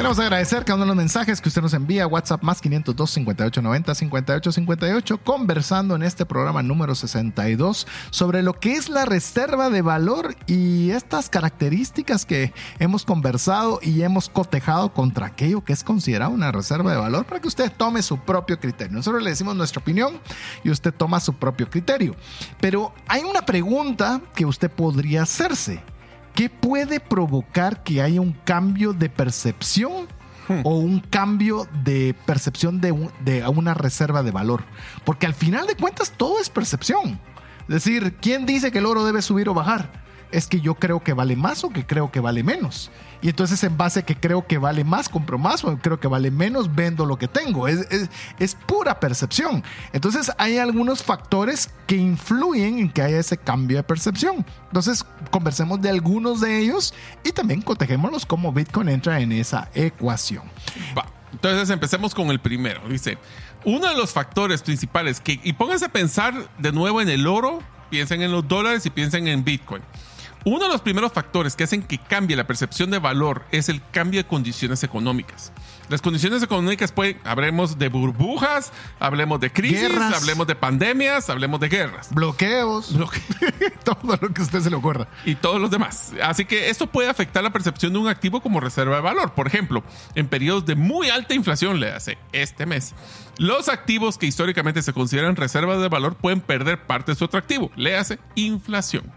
[0.00, 2.06] Queremos agradecer cada uno de los mensajes que usted nos envía.
[2.06, 5.18] WhatsApp más 502 5890 5858.
[5.18, 10.90] Conversando en este programa número 62 sobre lo que es la reserva de valor y
[10.92, 16.92] estas características que hemos conversado y hemos cotejado contra aquello que es considerado una reserva
[16.92, 18.96] de valor para que usted tome su propio criterio.
[18.96, 20.18] Nosotros le decimos nuestra opinión
[20.64, 22.16] y usted toma su propio criterio.
[22.58, 25.82] Pero hay una pregunta que usted podría hacerse.
[26.34, 30.08] ¿Qué puede provocar que haya un cambio de percepción
[30.64, 34.64] o un cambio de percepción de, un- de una reserva de valor?
[35.04, 37.20] Porque al final de cuentas todo es percepción.
[37.62, 39.99] Es decir, ¿quién dice que el oro debe subir o bajar?
[40.32, 42.90] Es que yo creo que vale más o que creo que vale menos.
[43.22, 46.08] Y entonces en base a que creo que vale más, compro más o creo que
[46.08, 47.68] vale menos, vendo lo que tengo.
[47.68, 47.86] Es,
[48.38, 49.62] es- pura percepción.
[49.92, 54.46] Entonces hay algunos factores que influyen en que haya ese cambio de percepción.
[54.68, 60.44] Entonces conversemos de algunos de ellos y también cotejémoslos cómo Bitcoin entra en esa ecuación.
[61.32, 62.80] Entonces empecemos con el primero.
[62.88, 63.18] Dice,
[63.64, 67.60] uno de los factores principales que, y pónganse a pensar de nuevo en el oro,
[67.90, 69.82] piensen en los dólares y piensen en Bitcoin.
[70.44, 73.82] Uno de los primeros factores que hacen que cambie la percepción de valor es el
[73.90, 75.52] cambio de condiciones económicas.
[75.90, 80.14] Las condiciones económicas pueden, hablemos de burbujas, hablemos de crisis, Guerras.
[80.14, 82.88] hablemos de pandemias, hablemos de guerras Bloqueos,
[83.84, 85.08] todo lo que a usted se le ocurra.
[85.26, 86.12] y todos los demás.
[86.22, 89.34] Así que esto puede afectar la percepción de un activo como reserva de valor.
[89.34, 89.82] Por ejemplo,
[90.14, 92.94] en periodos de muy alta inflación, le hace este mes,
[93.36, 97.70] los activos que históricamente se consideran reservas de valor pueden perder parte de su atractivo.
[97.76, 99.12] Le hace inflación.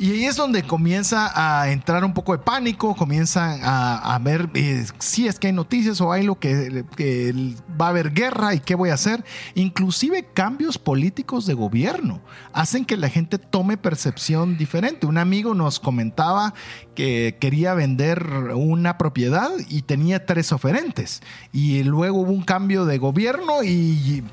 [0.00, 4.86] Y ahí es donde comienza a entrar un poco de pánico, comienzan a, ver eh,
[4.98, 7.34] si es que hay noticias o hay lo que, que
[7.78, 9.22] va a haber guerra y qué voy a hacer.
[9.54, 12.22] Inclusive cambios políticos de gobierno
[12.54, 15.04] hacen que la gente tome percepción diferente.
[15.06, 16.54] Un amigo nos comentaba
[16.94, 21.20] que quería vender una propiedad y tenía tres oferentes.
[21.52, 24.24] Y luego hubo un cambio de gobierno y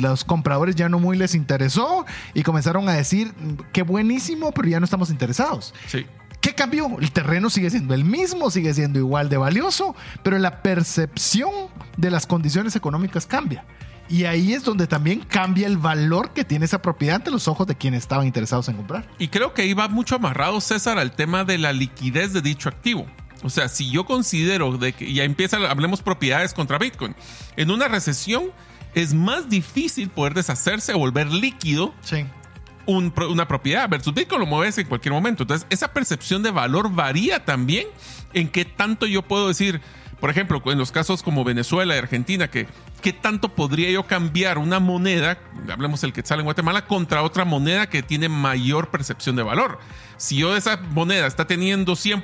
[0.00, 3.32] los compradores ya no muy les interesó y comenzaron a decir,
[3.72, 5.74] qué buenísimo, pero ya no estamos interesados.
[5.86, 6.06] Sí.
[6.40, 6.98] ¿Qué cambió?
[7.00, 11.50] El terreno sigue siendo el mismo, sigue siendo igual de valioso, pero la percepción
[11.96, 13.64] de las condiciones económicas cambia.
[14.10, 17.66] Y ahí es donde también cambia el valor que tiene esa propiedad ante los ojos
[17.66, 19.08] de quienes estaban interesados en comprar.
[19.18, 22.68] Y creo que ahí va mucho amarrado, César, al tema de la liquidez de dicho
[22.68, 23.06] activo.
[23.42, 27.16] O sea, si yo considero de que ya empieza, hablemos propiedades contra Bitcoin,
[27.56, 28.44] en una recesión
[28.94, 32.26] es más difícil poder deshacerse o volver líquido Sí.
[32.86, 35.44] Un una propiedad versus Bitcoin lo mueves en cualquier momento.
[35.44, 37.86] Entonces, esa percepción de valor varía también
[38.32, 39.80] en qué tanto yo puedo decir,
[40.20, 42.66] por ejemplo, en los casos como Venezuela y Argentina, que
[43.02, 45.38] qué tanto podría yo cambiar una moneda,
[45.70, 49.78] hablemos el quetzal en Guatemala, contra otra moneda que tiene mayor percepción de valor.
[50.16, 52.22] Si yo esa moneda está teniendo 100%,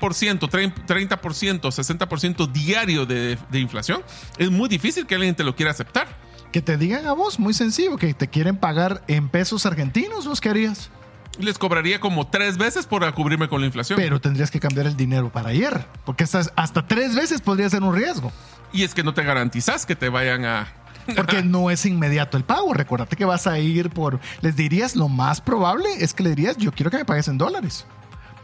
[0.49, 4.03] 30%, 60% diario de, de inflación,
[4.39, 6.09] es muy difícil que alguien te lo quiera aceptar.
[6.53, 10.41] Que te digan a vos, muy sencillo, que te quieren pagar en pesos argentinos, ¿vos
[10.41, 10.91] qué harías?
[11.39, 13.97] Les cobraría como tres veces por cubrirme con la inflación.
[13.97, 17.83] Pero tendrías que cambiar el dinero para ayer, porque hasta, hasta tres veces podría ser
[17.83, 18.33] un riesgo,
[18.73, 20.69] Y es que no te garantizas que te vayan a.
[21.17, 22.75] porque no es inmediato el pago.
[22.75, 24.21] Recuérdate que vas a ir por...
[24.43, 27.39] Les dirías, lo más probable es que le dirías, yo quiero que me pagues en
[27.39, 27.87] dólares.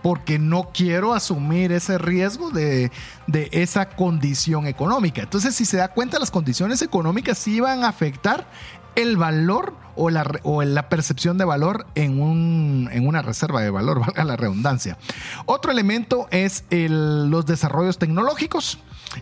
[0.06, 2.92] Porque no quiero asumir ese riesgo de,
[3.26, 5.22] de esa condición económica.
[5.22, 8.46] Entonces, si se da cuenta, las condiciones económicas sí van a afectar
[8.94, 13.70] el valor o la, o la percepción de valor en, un, en una reserva de
[13.70, 14.96] valor, valga la redundancia.
[15.44, 18.78] Otro elemento es el- los desarrollos tecnológicos.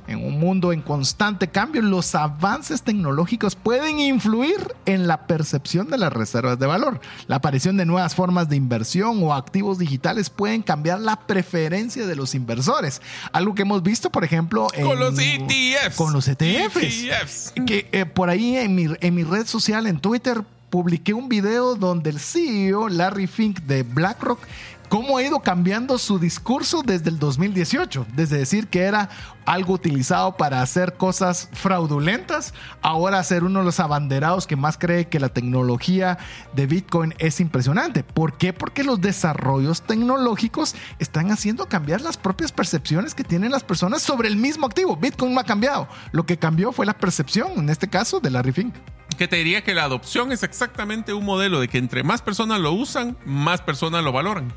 [0.07, 5.99] En un mundo en constante cambio, los avances tecnológicos pueden influir en la percepción de
[5.99, 7.01] las reservas de valor.
[7.27, 12.17] La aparición de nuevas formas de inversión o activos digitales pueden cambiar la preferencia de
[12.17, 13.03] los inversores.
[13.33, 15.97] Algo que hemos visto, por ejemplo, Con en- los ETFs.
[15.97, 16.77] Con los ETFs.
[16.77, 17.53] ETFs.
[17.67, 21.77] Que eh, por ahí en mi, en mi red social, en Twitter, publiqué un video
[21.77, 24.41] donde el CEO, Larry Fink de BlackRock,
[24.89, 28.07] cómo ha ido cambiando su discurso desde el 2018.
[28.15, 29.09] Desde decir que era
[29.45, 35.09] algo utilizado para hacer cosas fraudulentas, ahora ser uno de los abanderados que más cree
[35.09, 36.19] que la tecnología
[36.55, 38.03] de Bitcoin es impresionante.
[38.03, 38.53] ¿Por qué?
[38.53, 44.29] Porque los desarrollos tecnológicos están haciendo cambiar las propias percepciones que tienen las personas sobre
[44.29, 44.97] el mismo activo.
[44.97, 45.89] Bitcoin no ha cambiado.
[46.13, 48.75] Lo que cambió fue la percepción, en este caso, de Larry Fink.
[49.19, 52.61] Que te diría que la adopción es exactamente un modelo de que entre más personas
[52.61, 54.53] lo usan, más personas lo valoran.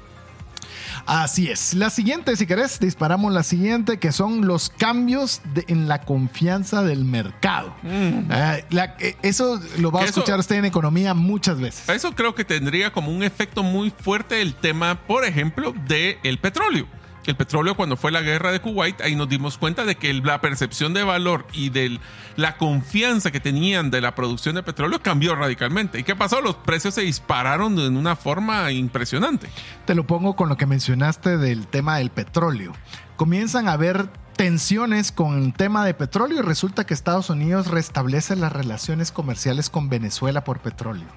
[1.08, 1.74] Así es.
[1.74, 6.84] La siguiente, si querés, disparamos la siguiente, que son los cambios de- en la confianza
[6.84, 7.74] del mercado.
[7.86, 11.88] Eh, la- eh, eso lo va a Que eso- escuchar usted en economía muchas veces.
[11.90, 16.40] Eso creo que tendría como un efecto muy fuerte el tema, por ejemplo, del el
[16.40, 16.88] petróleo.
[17.28, 20.40] El petróleo, cuando fue la guerra de Kuwait, ahí nos dimos cuenta de que la
[20.40, 22.00] percepción de valor y de
[22.38, 26.00] la confianza que tenían de la producción de petróleo cambió radicalmente.
[26.00, 26.40] ¿Y qué pasó?
[26.40, 29.50] Los precios se dispararon en una forma impresionante.
[29.84, 32.72] Te lo pongo con lo que mencionaste del tema del petróleo.
[33.18, 38.36] Comienzan a haber tensiones con el tema de petróleo y resulta que Estados Unidos restablece
[38.36, 41.08] las relaciones comerciales con Venezuela por petróleo.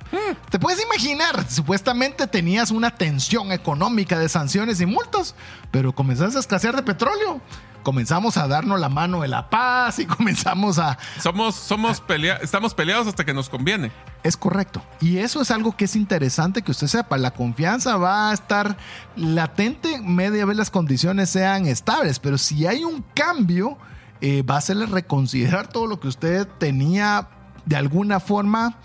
[0.50, 1.48] ¿Te puedes imaginar?
[1.48, 5.34] Supuestamente tenías una tensión económica de sanciones y multas,
[5.70, 7.40] pero comenzaste a escasear de petróleo.
[7.82, 12.74] Comenzamos a darnos la mano de la paz y comenzamos a, Somos, somos pelea- estamos
[12.74, 13.90] peleados hasta que nos conviene.
[14.22, 14.82] es correcto.
[15.00, 17.16] Y eso es algo que es interesante que usted sepa.
[17.18, 18.76] La confianza va a estar
[19.16, 22.18] latente media vez las condiciones sean estables.
[22.18, 23.78] Pero si hay un cambio,
[24.20, 27.28] eh, va a hacerle reconsiderar todo lo que usted tenía
[27.66, 28.78] de alguna forma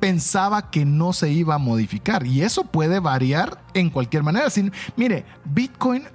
[0.00, 2.26] pensaba que no se iba a modificar.
[2.26, 4.50] Y eso puede variar en cualquier manera.
[4.50, 6.08] Sin- mire, Bitcoin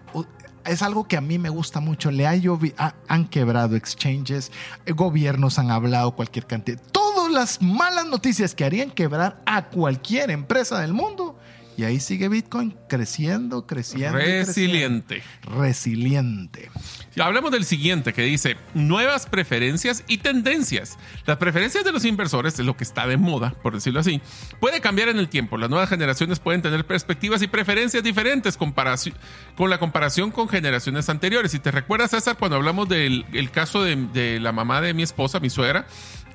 [0.68, 2.12] es algo que a mí me gusta mucho.
[2.12, 4.52] Le ha llovi- ha- han quebrado exchanges,
[4.86, 6.80] eh, gobiernos han hablado cualquier cantidad.
[6.92, 11.37] Todas las malas noticias que harían quebrar a cualquier empresa del mundo.
[11.78, 14.18] Y ahí sigue Bitcoin creciendo, creciendo.
[14.18, 14.48] y creciendo.
[14.48, 15.24] Resiliente.
[15.44, 16.72] Resiliente.
[17.16, 20.98] Y hablemos del siguiente que dice nuevas preferencias y tendencias.
[21.28, 24.22] Las preferencias de los inversores, es lo que está de moda, por decirlo así,
[24.60, 25.56] puede cambiar en el tiempo.
[25.60, 31.52] Las nuevas generaciones pueden tener perspectivas y preferencias diferentes con la comparación con generaciones anteriores.
[31.52, 35.04] Si te recuerdas, César, cuando hablamos del el caso de, de la mamá de mi
[35.04, 35.86] esposa, mi suegra,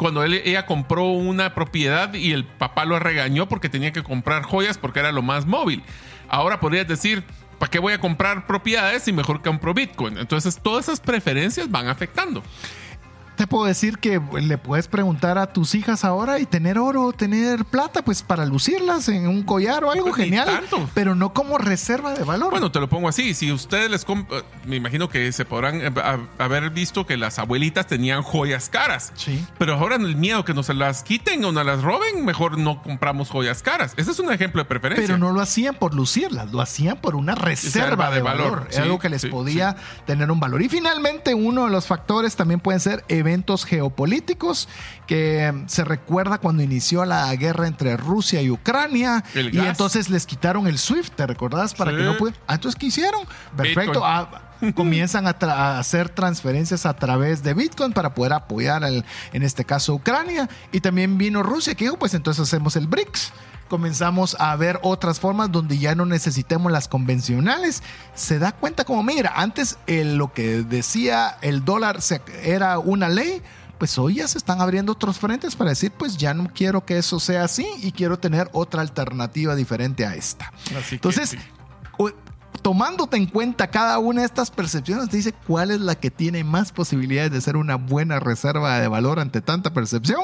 [0.03, 4.77] cuando ella compró una propiedad y el papá lo regañó porque tenía que comprar joyas
[4.77, 5.83] porque era lo más móvil.
[6.29, 7.23] Ahora podrías decir,
[7.59, 10.19] ¿para qué voy a comprar propiedades si mejor compro Bitcoin?
[10.19, 12.43] Entonces, todas esas preferencias van afectando.
[13.37, 17.65] Te puedo decir que le puedes preguntar a tus hijas ahora y tener oro, tener
[17.65, 20.89] plata, pues para lucirlas en un collar o algo Pues ni genial, tanto.
[20.95, 22.51] pero no como reserva de valor.
[22.51, 23.35] Bueno, te lo pongo así.
[23.35, 24.07] Si ustedes les
[24.67, 25.91] me imagino que se podrán eh,
[26.39, 29.13] haber visto que las abuelitas tenían joyas caras.
[29.17, 29.45] Sí.
[29.59, 32.83] Pero ahora en el miedo que nos las quiten o nos las roben, mejor no
[32.83, 33.95] compramos joyas caras.
[33.97, 35.07] Ese es un ejemplo de preferencia.
[35.07, 38.51] Pero no lo hacían por lucirlas, lo hacían por una reserva, Reserva de, de valor.
[38.53, 38.67] valor.
[38.71, 39.77] Es algo que les sí, podía
[40.07, 40.63] tener un valor.
[40.63, 44.69] Y finalmente, uno de los factores también pueden ser eventos geopolíticos,
[45.07, 49.25] que se recuerda cuando inició la guerra entre Rusia y Ucrania.
[49.35, 51.75] Y entonces les quitaron el SWIFT, ¿te recordás?
[51.75, 51.97] Para Sí.
[51.99, 52.41] que no pudieran.
[52.47, 53.23] Ah, entonces, ¿qué hicieron?
[53.57, 54.03] Perfecto.
[54.05, 59.05] Ah, comienzan a, tra- a hacer transferencias a través de Bitcoin para poder apoyar, al-
[59.33, 60.49] en este caso, Ucrania.
[60.71, 63.33] Y también vino Rusia, que dijo, pues entonces hacemos el BRICS.
[63.73, 67.83] Comenzamos a ver otras formas donde ya no necesitemos las convencionales.
[68.15, 73.09] Se da cuenta como, mira, antes eh, lo que decía el dólar se- era una
[73.09, 73.41] ley,
[73.79, 76.99] pues hoy ya se están abriendo otros frentes para decir, pues ya no quiero que
[76.99, 80.53] eso sea así y quiero tener otra alternativa diferente a esta.
[80.79, 81.39] Así que Entonces, sí.
[82.61, 86.45] tomándote en cuenta cada una de estas percepciones, te dice cuál es la que tiene
[86.45, 90.21] más posibilidades de ser una buena reserva de valor ante tanta percepción.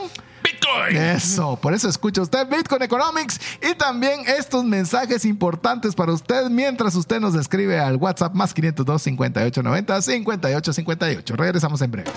[0.52, 0.96] Bitcoin.
[0.96, 6.94] Eso, por eso escucha usted Bitcoin Economics y también estos mensajes importantes para usted mientras
[6.94, 11.36] usted nos escribe al WhatsApp más 502 5890 5858.
[11.36, 12.10] Regresamos en breve.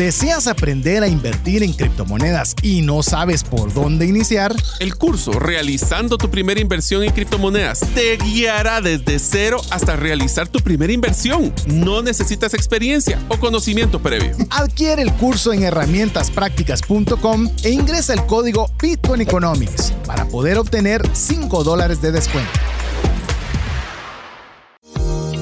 [0.00, 4.56] ¿Deseas aprender a invertir en criptomonedas y no sabes por dónde iniciar?
[4.78, 10.60] El curso Realizando tu primera inversión en criptomonedas te guiará desde cero hasta realizar tu
[10.60, 11.52] primera inversión.
[11.66, 14.34] No necesitas experiencia o conocimiento previo.
[14.48, 15.64] Adquiere el curso en
[17.62, 22.50] e ingresa el código Bitcoin Economics para poder obtener 5 dólares de descuento.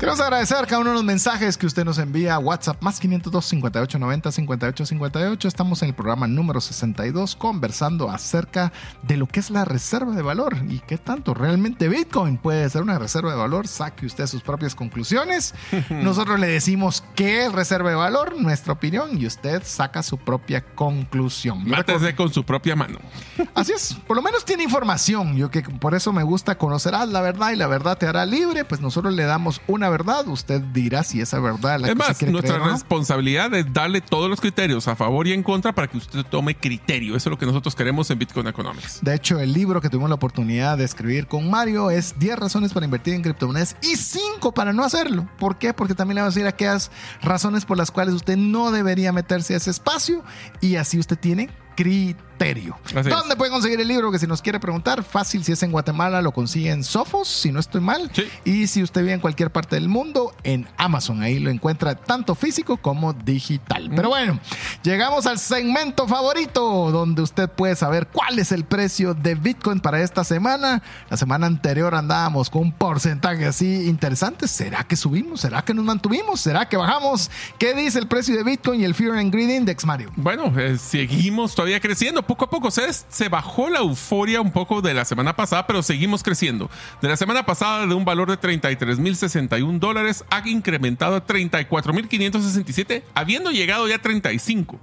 [0.00, 3.44] Queremos agradecer cada uno de los mensajes que usted nos envía a WhatsApp más 502
[3.44, 5.46] 58 90 58 58.
[5.46, 8.72] Estamos en el programa número 62 conversando acerca
[9.02, 12.80] de lo que es la reserva de valor y qué tanto realmente Bitcoin puede ser
[12.80, 13.68] una reserva de valor.
[13.68, 15.54] Saque usted sus propias conclusiones.
[15.90, 20.64] Nosotros le decimos qué es reserva de valor, nuestra opinión, y usted saca su propia
[20.64, 21.68] conclusión.
[21.68, 23.00] Mátese con su propia mano.
[23.54, 25.36] Así es, por lo menos tiene información.
[25.36, 28.64] Yo que por eso me gusta conocerás la verdad y la verdad te hará libre.
[28.64, 32.18] Pues nosotros le damos una verdad, usted dirá si esa verdad la es que más,
[32.18, 32.72] quiere nuestra creer no.
[32.72, 36.54] responsabilidad es darle todos los criterios a favor y en contra para que usted tome
[36.54, 37.16] criterio.
[37.16, 39.00] Eso es lo que nosotros queremos en Bitcoin Economics.
[39.02, 42.72] De hecho, el libro que tuvimos la oportunidad de escribir con Mario es 10 razones
[42.72, 45.28] para invertir en criptomonedas y 5 para no hacerlo.
[45.38, 45.74] ¿Por qué?
[45.74, 46.90] Porque también le vamos a decir aquellas
[47.22, 50.22] razones por las cuales usted no debería meterse a ese espacio
[50.60, 51.50] y así usted tiene
[51.80, 52.78] criterio.
[52.84, 53.06] Así es.
[53.08, 54.12] ¿Dónde puede conseguir el libro?
[54.12, 57.52] Que si nos quiere preguntar, fácil, si es en Guatemala, lo consigue en Sofos, si
[57.52, 58.10] no estoy mal.
[58.12, 58.28] Sí.
[58.44, 61.22] Y si usted vive en cualquier parte del mundo, en Amazon.
[61.22, 63.90] Ahí lo encuentra tanto físico como digital.
[63.96, 64.38] Pero bueno,
[64.82, 70.02] llegamos al segmento favorito, donde usted puede saber cuál es el precio de Bitcoin para
[70.02, 70.82] esta semana.
[71.08, 74.48] La semana anterior andábamos con un porcentaje así interesante.
[74.48, 75.40] ¿Será que subimos?
[75.40, 76.40] ¿Será que nos mantuvimos?
[76.40, 77.30] ¿Será que bajamos?
[77.58, 80.10] ¿Qué dice el precio de Bitcoin y el Fear and Greed Index, Mario?
[80.16, 82.70] Bueno, eh, seguimos todavía creciendo poco a poco.
[82.72, 86.68] Se, se bajó la euforia un poco de la semana pasada, pero seguimos creciendo.
[87.00, 93.52] De la semana pasada, de un valor de 33.061 dólares, ha incrementado a 34.567, habiendo
[93.52, 94.80] llegado ya a 35.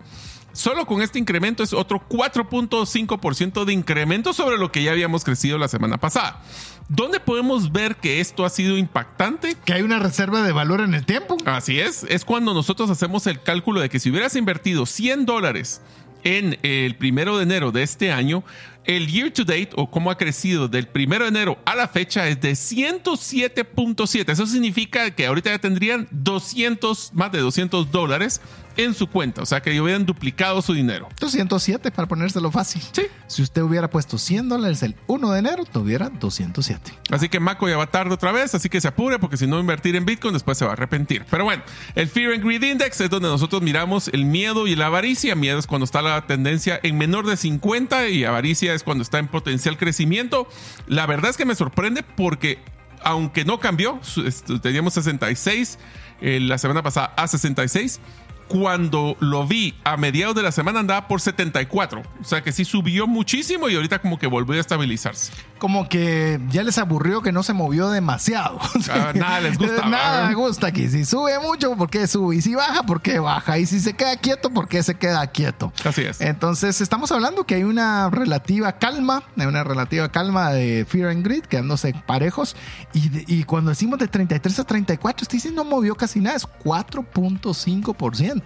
[0.57, 5.59] Solo con este incremento es otro 4.5% de incremento sobre lo que ya habíamos crecido
[5.59, 6.41] la semana pasada.
[6.89, 9.55] ¿Dónde podemos ver que esto ha sido impactante?
[9.65, 11.37] Que hay una reserva de valor en el tiempo.
[11.45, 15.81] Así es, es cuando nosotros hacemos el cálculo de que si hubieras invertido 100 dólares
[16.27, 18.43] en el primero de enero de este año,
[18.83, 22.27] el year to date o cómo ha crecido del primero de enero a la fecha
[22.27, 24.29] es de 107.7.
[24.29, 28.41] Eso significa que ahorita ya tendrían 200, más de 200 dólares
[28.77, 29.41] en su cuenta.
[29.41, 31.09] O sea que hubieran duplicado su dinero.
[31.19, 32.81] 207 para ponérselo fácil.
[32.91, 33.03] Sí.
[33.27, 36.93] Si usted hubiera puesto 100 dólares el 1 de enero, tuviera 207.
[37.11, 39.59] Así que Mako ya va tarde otra vez, así que se apure porque si no
[39.59, 41.25] invertir en Bitcoin después se va a arrepentir.
[41.29, 41.63] Pero bueno,
[41.95, 45.35] el Fear and Greed Index es donde nosotros miramos el miedo y la avaricia.
[45.35, 49.19] Miedo es cuando está la tendencia en menor de 50 y avaricia es cuando está
[49.19, 50.47] en potencial crecimiento.
[50.87, 52.59] La verdad es que me sorprende porque
[53.03, 55.77] aunque no cambió, su- est- teníamos 66
[56.19, 57.99] eh, la semana pasada a 66.
[58.47, 62.01] Cuando lo vi a mediados de la semana andaba por 74.
[62.21, 65.31] O sea que sí subió muchísimo y ahorita como que volvió a estabilizarse.
[65.59, 68.59] Como que ya les aburrió que no se movió demasiado.
[68.91, 70.87] Ah, nada les gusta, Nada les gusta aquí.
[70.89, 72.35] Si sube mucho, ¿por qué sube?
[72.35, 73.57] Y si baja, ¿por qué baja?
[73.57, 75.73] Y si se queda quieto, ¿por qué se queda quieto?
[75.83, 76.21] Así es.
[76.21, 81.25] Entonces, estamos hablando que hay una relativa calma, hay una relativa calma de Fear and
[81.25, 82.55] Greed, quedándose parejos.
[82.93, 86.37] Y, de- y cuando decimos de 33 a 34, este dice no movió casi nada,
[86.37, 88.36] es 4.5%.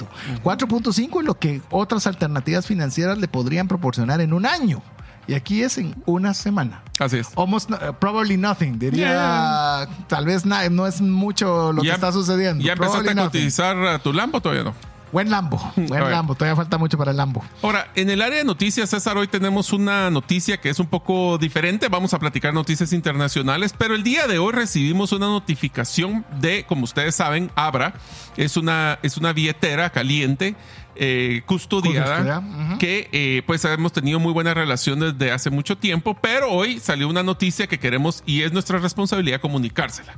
[0.43, 4.81] 4.5 es lo que otras alternativas financieras le podrían proporcionar en un año.
[5.27, 6.81] Y aquí es en una semana.
[6.99, 7.29] Así es.
[7.37, 8.79] Almost, no- uh, probably nothing.
[8.79, 12.63] Diría, tal vez na- no es mucho lo que está sucediendo.
[12.63, 14.73] ¿Ya empezaste a cotizar tu Lambo todavía no?
[15.11, 16.09] Buen Lambo, buen.
[16.09, 16.35] Lambo.
[16.35, 17.43] Todavía falta mucho para el Lambo.
[17.61, 21.37] Ahora, en el área de noticias, César, hoy tenemos una noticia que es un poco
[21.37, 21.89] diferente.
[21.89, 26.83] Vamos a platicar noticias internacionales, pero el día de hoy recibimos una notificación de, como
[26.83, 27.93] ustedes saben, Abra
[28.37, 30.55] es una, es una billetera caliente
[30.95, 32.43] eh, custodiada,
[32.79, 37.07] que eh, pues hemos tenido muy buenas relaciones desde hace mucho tiempo, pero hoy salió
[37.07, 40.15] una noticia que queremos y es nuestra responsabilidad comunicársela.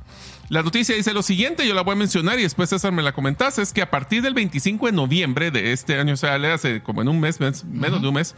[0.50, 3.14] La noticia dice lo siguiente, yo la voy a mencionar y después César me la
[3.14, 6.52] comentaste, es que a partir del 25 de noviembre de este año, o sea, le
[6.52, 8.36] hace como en un mes, mes- menos de un mes,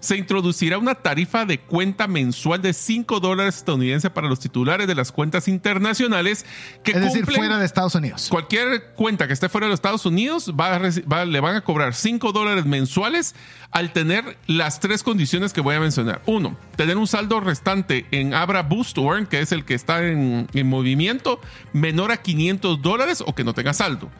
[0.00, 4.94] se introducirá una tarifa de cuenta mensual de 5 dólares estadounidenses para los titulares de
[4.94, 6.44] las cuentas internacionales
[6.82, 8.28] que Es decir, fuera de Estados Unidos.
[8.30, 11.56] Cualquier cuenta que esté fuera de los Estados Unidos va a reci- va- le van
[11.56, 13.34] a cobrar 5 dólares mensuales
[13.70, 16.22] al tener las tres condiciones que voy a mencionar.
[16.26, 20.46] Uno, tener un saldo restante en Abra Boost Earn, que es el que está en,
[20.52, 21.40] en movimiento,
[21.72, 24.10] menor a 500 dólares o que no tenga saldo.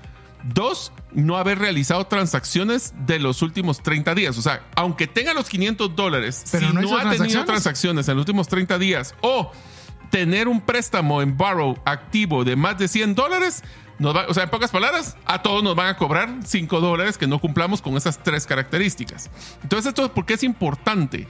[0.45, 4.39] Dos, no haber realizado transacciones de los últimos 30 días.
[4.39, 8.09] O sea, aunque tenga los 500 dólares, Pero si no ha tenido transacciones.
[8.09, 9.51] en los últimos 30 días o
[10.11, 13.63] tener un préstamo en Borrow activo de más de 100 dólares,
[13.99, 17.19] nos va- o sea, en pocas palabras, a todos nos van a cobrar 5 dólares
[17.19, 19.29] que no cumplamos con esas tres características.
[19.63, 21.27] Entonces, esto ¿por qué es importante?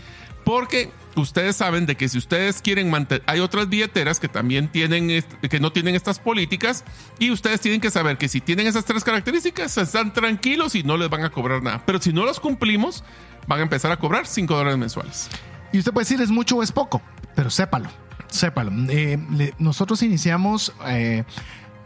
[0.48, 5.22] Porque ustedes saben de que si ustedes quieren mantener, hay otras billeteras que también tienen,
[5.42, 6.86] que no tienen estas políticas
[7.18, 10.96] y ustedes tienen que saber que si tienen esas tres características, están tranquilos y no
[10.96, 11.82] les van a cobrar nada.
[11.84, 13.04] Pero si no los cumplimos,
[13.46, 15.28] van a empezar a cobrar 5 dólares mensuales.
[15.70, 17.02] Y usted puede decir es mucho o es poco,
[17.34, 17.90] pero sépalo,
[18.28, 18.72] sépalo.
[18.88, 21.24] Eh, nosotros iniciamos eh,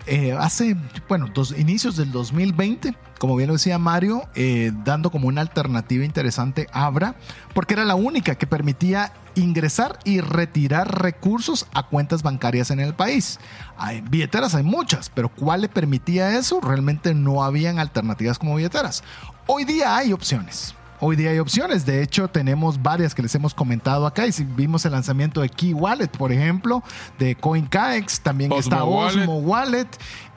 [0.07, 0.77] eh, hace,
[1.09, 6.05] bueno, dos, inicios del 2020, como bien lo decía Mario, eh, dando como una alternativa
[6.05, 7.15] interesante Abra,
[7.55, 12.95] porque era la única que permitía ingresar y retirar recursos a cuentas bancarias en el
[12.95, 13.39] país.
[13.77, 16.61] Hay billeteras, hay muchas, pero ¿cuál le permitía eso?
[16.61, 19.05] Realmente no habían alternativas como billeteras.
[19.47, 20.75] Hoy día hay opciones.
[21.05, 24.45] Hoy día hay opciones, de hecho tenemos varias que les hemos comentado acá y si
[24.45, 26.81] vimos el lanzamiento de Key Wallet, por ejemplo,
[27.19, 29.23] de CoinKaex, también Osmo está Wallet.
[29.23, 29.89] Osmo Wallet.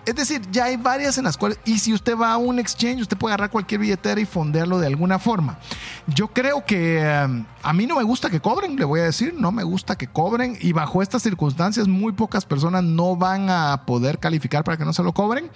[0.06, 3.02] Es decir, ya hay varias en las cuales, y si usted va a un exchange,
[3.02, 5.58] usted puede agarrar cualquier billetera y fondearlo de alguna forma.
[6.08, 9.34] Yo creo que eh, a mí no me gusta que cobren, le voy a decir,
[9.38, 13.84] no me gusta que cobren, y bajo estas circunstancias muy pocas personas no van a
[13.86, 15.50] poder calificar para que no se lo cobren,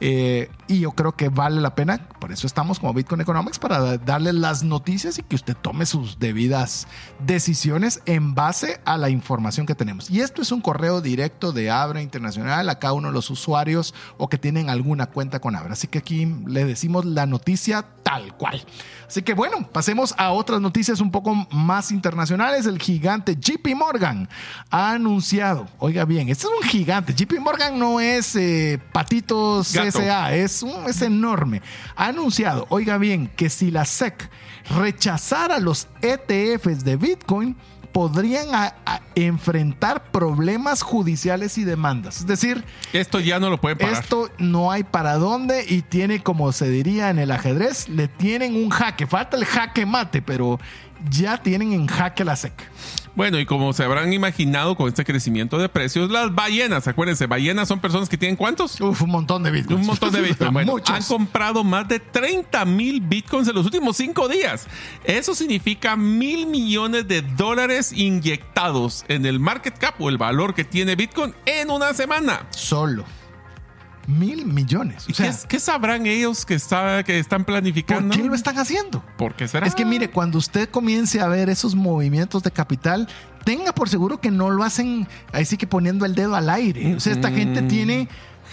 [0.00, 3.78] Eh, y yo creo que vale la pena, por eso estamos como Bitcoin Economics, para
[3.78, 6.88] da- darle las noticias y que usted tome sus debidas
[7.24, 10.10] decisiones en base a la información que tenemos.
[10.10, 13.93] Y esto es un correo directo de Abra Internacional a cada uno de los usuarios
[14.18, 15.72] o que tienen alguna cuenta con Abra.
[15.74, 18.64] Así que aquí le decimos la noticia tal cual.
[19.06, 22.66] Así que bueno, pasemos a otras noticias un poco más internacionales.
[22.66, 24.28] El gigante JP Morgan
[24.70, 27.14] ha anunciado, oiga bien, este es un gigante.
[27.14, 29.68] JP Morgan no es eh, patitos.
[29.72, 31.62] CSA, es, un- es enorme.
[31.96, 34.30] Ha anunciado, oiga bien, que si la SEC
[34.78, 37.56] rechazara los ETFs de Bitcoin,
[37.94, 42.18] podrían a- a enfrentar problemas judiciales y demandas.
[42.18, 43.94] Es decir, Esto ya no lo pueden parar.
[44.02, 48.56] esto no hay para dónde y tiene, como se diría en el ajedrez, le tienen
[48.56, 49.06] un jaque.
[49.06, 50.58] Falta el jaque mate, pero
[51.08, 52.52] ya tienen en jaque la SEC.
[53.14, 57.68] Bueno, y como se habrán imaginado con este crecimiento de precios, las ballenas, acuérdense, ballenas
[57.68, 58.80] son personas que tienen cuántos?
[58.80, 59.80] Uf, un montón de bitcoins.
[59.82, 60.52] Un montón de bitcoins.
[60.52, 60.90] Bueno, Muchos.
[60.96, 64.66] han comprado más de 30 mil bitcoins en los últimos cinco días.
[65.04, 70.64] Eso significa mil millones de dólares inyectados en el market cap o el valor que
[70.64, 72.46] tiene Bitcoin en una semana.
[72.50, 73.04] Solo.
[74.06, 75.04] Mil millones.
[75.08, 78.14] ¿Y O sea, qué, qué sabrán ellos que, está, que están ¿por planificando?
[78.14, 79.02] qué lo están haciendo?
[79.16, 79.66] ¿Por qué será?
[79.66, 83.08] Es que mire, cuando usted comience a ver esos movimientos de capital,
[83.44, 86.94] tenga por seguro que no lo hacen ahí sí que poniendo el dedo al aire.
[86.96, 88.08] O sea, esta gente tiene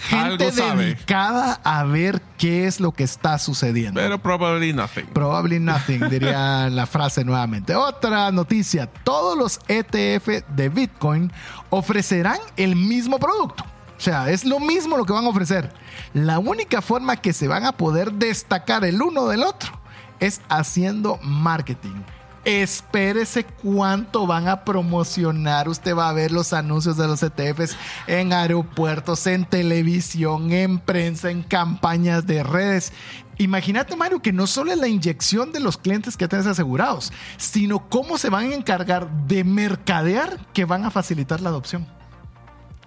[0.08, 4.00] gente dedicada a ver qué es lo que está sucediendo.
[4.00, 5.06] Pero probably nothing.
[5.12, 7.74] Probably nothing, diría la frase nuevamente.
[7.74, 11.32] Otra noticia, todos los ETF de Bitcoin
[11.70, 13.64] ofrecerán el mismo producto.
[14.02, 15.72] O sea, es lo mismo lo que van a ofrecer.
[16.12, 19.70] La única forma que se van a poder destacar el uno del otro
[20.18, 22.02] es haciendo marketing.
[22.44, 25.68] Espérese cuánto van a promocionar.
[25.68, 27.76] Usted va a ver los anuncios de los ETFs
[28.08, 32.92] en aeropuertos, en televisión, en prensa, en campañas de redes.
[33.38, 37.88] Imagínate, Mario, que no solo es la inyección de los clientes que tienes asegurados, sino
[37.88, 42.01] cómo se van a encargar de mercadear que van a facilitar la adopción.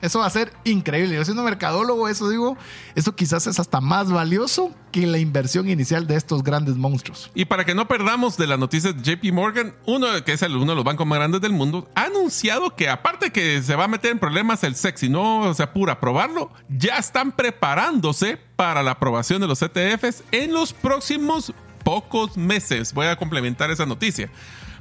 [0.02, 1.16] Eso va a ser increíble.
[1.16, 2.58] Yo siendo mercadólogo, eso digo,
[2.96, 7.32] eso quizás es hasta más valioso que la inversión inicial de estos grandes monstruos.
[7.34, 10.56] Y para que no perdamos de la noticia de JP Morgan, uno que es el-
[10.58, 13.86] uno de los bancos más grandes del mundo, ha anunciado que aparte que se va
[13.86, 18.84] a meter en problemas el si no se apura a aprobarlo, ya están preparándose para
[18.84, 22.93] la aprobación de los ETFs en los próximos pocos meses.
[22.93, 24.30] Voy a complementar esa noticia.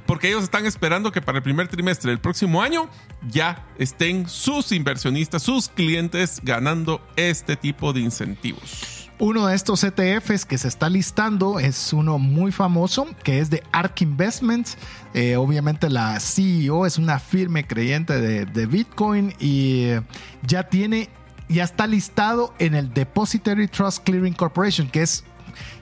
[0.05, 2.89] Porque ellos están esperando que para el primer trimestre del próximo año
[3.29, 9.05] ya estén sus inversionistas, sus clientes ganando este tipo de incentivos.
[9.17, 13.63] Uno de estos ETFs que se está listando es uno muy famoso, que es de
[13.71, 14.77] ARK Investments.
[15.13, 20.01] Eh, obviamente la CEO es una firme creyente de, de Bitcoin y eh,
[20.45, 21.09] ya tiene,
[21.47, 25.23] ya está listado en el Depository Trust Clearing Corporation, que es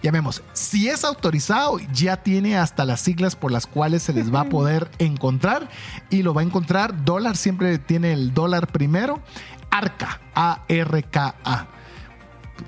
[0.02, 4.42] llamemos, si es autorizado, ya tiene hasta las siglas por las cuales se les va
[4.42, 5.70] a poder encontrar
[6.10, 7.04] y lo va a encontrar.
[7.06, 9.22] Dólar siempre tiene el dólar primero.
[9.70, 11.68] ARCA, A-R-K-A.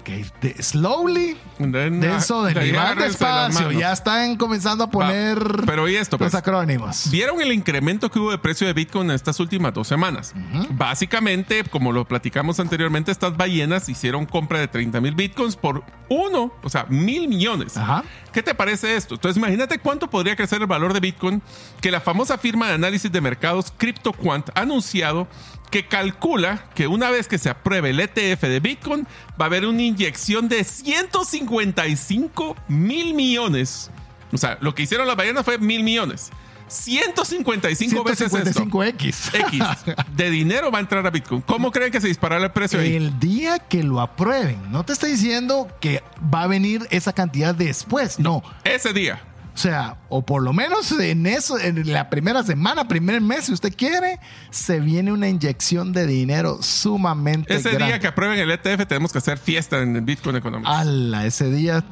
[0.01, 0.25] Okay.
[0.41, 5.95] De, slowly, de eso de, nivel despacio, ya están comenzando a poner Va, pero y
[5.95, 7.09] esto, los pues, acrónimos.
[7.11, 10.33] ¿Vieron el incremento que hubo de precio de Bitcoin en estas últimas dos semanas?
[10.36, 10.67] Uh -huh.
[10.71, 16.51] Básicamente, como lo platicamos anteriormente, estas ballenas hicieron compra de 30 mil Bitcoins por uno,
[16.63, 17.77] o sea, mil millones.
[17.77, 18.03] Ajá.
[18.33, 19.15] ¿Qué te parece esto?
[19.15, 21.41] Entonces, imagínate cuánto podría crecer el valor de Bitcoin
[21.79, 25.27] que la famosa firma de análisis de mercados CryptoQuant ha anunciado
[25.70, 29.07] que calcula que una vez que se apruebe el ETF de Bitcoin,
[29.39, 33.91] va a haber una inyección de 155 mil millones.
[34.32, 36.32] O sea, lo que hicieron las ballenas fue mil millones.
[36.68, 38.84] 155, 155 veces esto.
[38.84, 39.32] X.
[39.34, 39.63] X
[40.16, 41.41] de dinero va a entrar a Bitcoin.
[41.41, 42.95] ¿Cómo creen que se disparará el precio ahí?
[42.95, 44.72] El día que lo aprueben.
[44.72, 46.01] No te estoy diciendo que
[46.34, 48.20] va a venir esa cantidad después.
[48.20, 48.41] No.
[48.43, 48.53] no.
[48.63, 49.22] Ese día.
[49.53, 53.51] O sea, o por lo menos en eso, en la primera semana, primer mes, si
[53.51, 54.18] usted quiere,
[54.49, 57.88] se viene una inyección de dinero sumamente Ese grande.
[57.88, 60.70] día que aprueben el ETF tenemos que hacer fiesta en el Bitcoin Economics.
[60.70, 61.26] ¡Hala!
[61.26, 61.84] Ese día...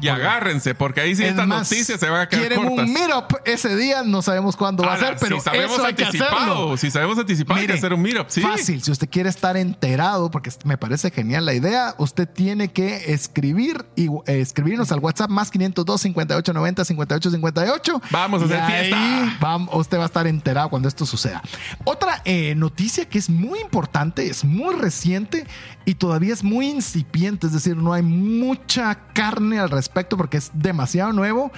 [0.00, 2.86] Y agárrense, porque ahí sí estas más, noticias se van a quedar quieren cortas.
[2.86, 5.94] un meetup ese día, no sabemos cuándo va a ser, pero si sabemos eso hay
[5.94, 6.26] que hacerlo.
[6.26, 8.40] anticipado, si sabemos anticipado, hay que hacer un meetup, sí.
[8.40, 13.12] Fácil, si usted quiere estar enterado, porque me parece genial la idea, usted tiene que
[13.12, 17.67] escribir y eh, escribirnos al WhatsApp más 502 58 90 58 58
[18.10, 19.36] Vamos a hacer fiesta.
[19.40, 21.42] Vamos, usted va a estar enterado cuando esto suceda.
[21.84, 25.46] Otra eh, noticia que es muy importante, es muy reciente
[25.84, 30.50] y todavía es muy incipiente, es decir, no hay mucha carne al respecto porque es
[30.52, 31.50] demasiado nuevo,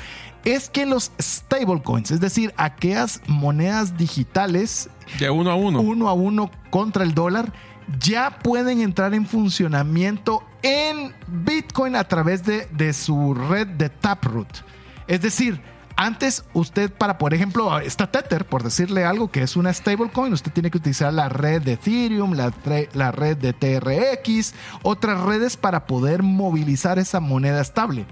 [0.44, 4.88] es que los stablecoins, es decir, aquellas monedas digitales
[5.18, 7.52] de uno a uno, uno a uno contra el dólar,
[7.98, 14.64] ya pueden entrar en funcionamiento en Bitcoin a través de, de su red de Taproot.
[15.08, 15.60] Es decir,
[16.00, 20.50] antes usted para, por ejemplo, está Tether, por decirle algo que es una stablecoin, usted
[20.50, 22.54] tiene que utilizar la red de Ethereum, la,
[22.94, 28.06] la, red de TRX, otras redes para poder movilizar esa moneda estable.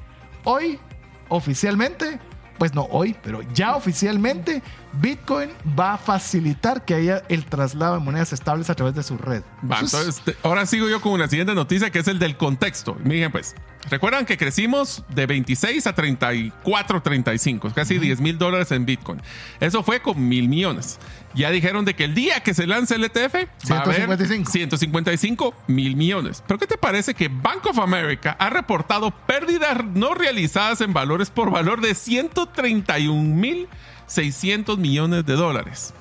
[0.44, 0.78] Hoy,
[1.30, 2.20] oficialmente,
[2.58, 4.62] pues no hoy, pero ya oficialmente,
[4.94, 9.16] Bitcoin va a facilitar que haya el traslado de monedas estables a través de su
[9.16, 9.42] red.
[9.70, 12.96] Va, entonces, ahora sigo yo con la siguiente noticia que es el del contexto.
[13.04, 13.54] Miren, pues,
[13.90, 18.02] recuerdan que crecimos de 26 a 34, 35, casi uh -huh.
[18.02, 19.22] 10 mil dólares en Bitcoin.
[19.60, 20.98] Eso fue con mil millones.
[21.34, 24.00] Ya dijeron de que el día que se lance el ETF va 155.
[24.00, 26.42] a haber 155 mil millones.
[26.46, 31.30] Pero ¿qué te parece que Bank of America ha reportado pérdidas no realizadas en valores
[31.30, 33.68] por valor de 131 mil
[34.06, 35.94] 600 millones de dólares?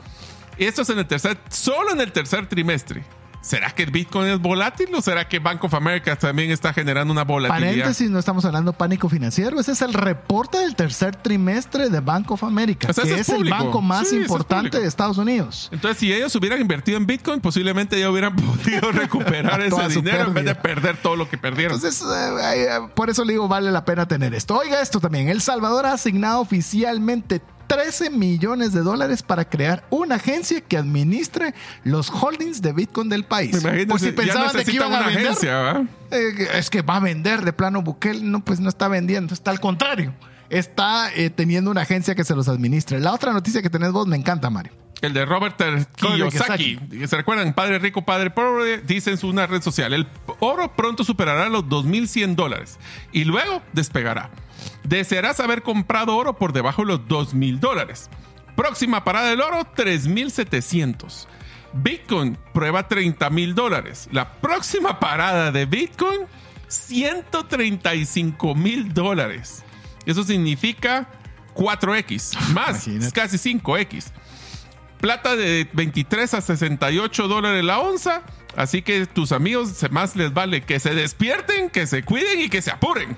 [0.57, 3.03] Esto es en el tercer, solo en el tercer trimestre.
[3.41, 7.13] ¿Será que el Bitcoin es volátil o será que Bank of America también está generando
[7.13, 7.69] una volatilidad?
[7.69, 9.59] Paréntesis, no estamos hablando de pánico financiero.
[9.59, 13.21] Ese es el reporte del tercer trimestre de Bank of America, o sea, que es,
[13.21, 15.69] es el banco más sí, importante de Estados Unidos.
[15.71, 20.33] Entonces, si ellos hubieran invertido en Bitcoin, posiblemente ya hubieran podido recuperar ese dinero en
[20.33, 21.75] vez de perder todo lo que perdieron.
[21.75, 22.03] Entonces,
[22.53, 24.57] eh, por eso le digo, vale la pena tener esto.
[24.57, 25.29] Oiga esto también.
[25.29, 31.53] El Salvador ha asignado oficialmente 13 millones de dólares para crear una agencia que administre
[31.83, 33.61] los holdings de Bitcoin del país.
[33.61, 35.27] Imagínense, Por si pensaban de que iban a vender.
[35.27, 38.21] Agencia, eh, es que va a vender de plano Bukele.
[38.21, 40.13] No, pues no está vendiendo, está al contrario.
[40.49, 42.99] Está eh, teniendo una agencia que se los administre.
[42.99, 44.71] La otra noticia que tenés vos me encanta, Mario.
[45.01, 45.61] El de Robert
[45.95, 46.79] Kiyosaki.
[47.07, 47.53] ¿Se recuerdan?
[47.53, 48.79] Padre rico, padre pobre.
[48.79, 50.07] Dice en su una red social: el
[50.39, 52.79] oro pronto superará los 2.100 dólares
[53.11, 54.31] y luego despegará.
[54.83, 58.09] Desearás haber comprado oro por debajo de los 2.000 dólares.
[58.55, 61.27] Próxima parada del oro, 3.700.
[61.73, 64.07] Bitcoin prueba 30 mil dólares.
[64.11, 66.21] La próxima parada de Bitcoin,
[66.67, 69.63] 135 mil dólares.
[70.05, 71.07] Eso significa
[71.53, 74.11] 4X, más, es casi 5X.
[74.99, 78.23] Plata de 23 a 68 dólares la onza.
[78.55, 82.61] Así que tus amigos más les vale que se despierten, que se cuiden y que
[82.61, 83.15] se apuren.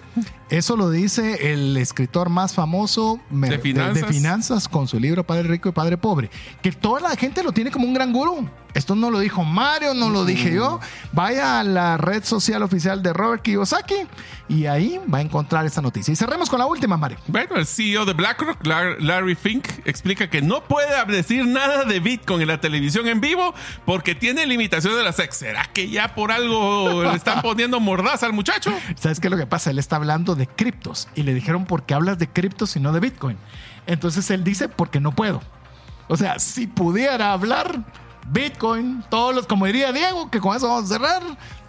[0.49, 3.93] Eso lo dice el escritor más famoso De finanzas.
[3.95, 6.31] de finanzas con su libro Padre Rico y Padre Pobre.
[6.63, 8.49] Que toda la gente lo tiene como un gran gurú.
[8.75, 10.79] Esto no lo dijo Mario, no lo dije yo.
[11.11, 13.95] Vaya a la red social oficial de Robert Kiyosaki
[14.47, 16.11] y ahí va a encontrar esta noticia.
[16.11, 17.17] Y cerremos con la última, Mario.
[17.27, 21.99] Bueno, el CEO de BlackRock, Lar- Larry Fink, explica que no puede decir nada de
[21.99, 25.31] Bitcoin en la televisión en vivo porque tiene limitaciones de la SEC.
[25.31, 28.71] ¿Será que ya por algo le están poniendo mordaza al muchacho?
[28.95, 29.71] ¿Sabes qué es lo que pasa?
[29.71, 32.91] Él está hablando de criptos y le dijeron, ¿por qué hablas de criptos y no
[32.91, 33.37] de Bitcoin?
[33.87, 35.41] Entonces él dice, porque no puedo.
[36.07, 37.83] O sea, si pudiera hablar
[38.31, 41.21] Bitcoin, todos los, como diría Diego, que con eso vamos a cerrar,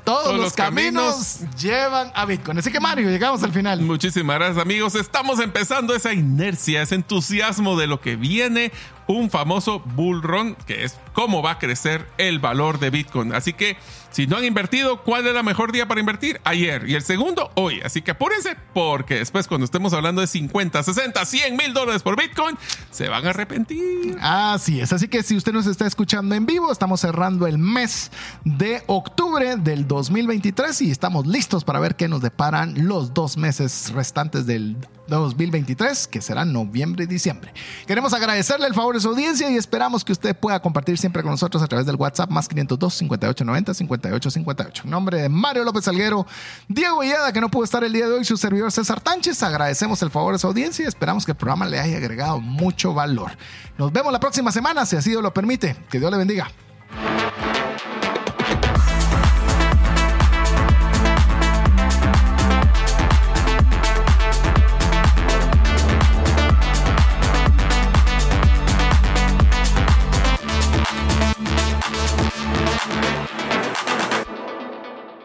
[0.05, 1.61] todos, Todos los, los caminos, caminos.
[1.61, 2.59] llevan a Bitcoin.
[2.59, 3.81] Así que Mario, llegamos al final.
[3.83, 4.95] Muchísimas gracias amigos.
[4.95, 8.73] Estamos empezando esa inercia, ese entusiasmo de lo que viene.
[9.11, 13.35] Un famoso bull run, que es cómo va a crecer el valor de Bitcoin.
[13.35, 13.77] Así que
[14.13, 16.41] si no han invertido, ¿cuál es el mejor día para invertir?
[16.45, 16.89] Ayer.
[16.89, 17.81] Y el segundo, hoy.
[17.85, 22.17] Así que apúrense, porque después cuando estemos hablando de 50, 60, 100 mil dólares por
[22.17, 22.57] Bitcoin,
[22.93, 24.17] se van a arrepentir.
[24.21, 28.13] Así es, así que si usted nos está escuchando en vivo, estamos cerrando el mes
[28.45, 33.91] de octubre del 2023 y estamos listos para ver qué nos deparan los dos meses
[33.93, 34.77] restantes del
[35.17, 37.53] 2023, que serán noviembre y diciembre.
[37.87, 41.33] Queremos agradecerle el favor de su audiencia y esperamos que usted pueda compartir siempre con
[41.33, 44.83] nosotros a través del WhatsApp más 502 5890 5858.
[44.85, 46.27] En nombre de Mario López Salguero,
[46.69, 50.03] Diego Villada, que no pudo estar el día de hoy, su servidor César Tánchez, agradecemos
[50.03, 53.33] el favor de su audiencia y esperamos que el programa le haya agregado mucho valor.
[53.79, 55.77] Nos vemos la próxima semana, si así lo permite.
[55.91, 56.51] Que Dios le bendiga.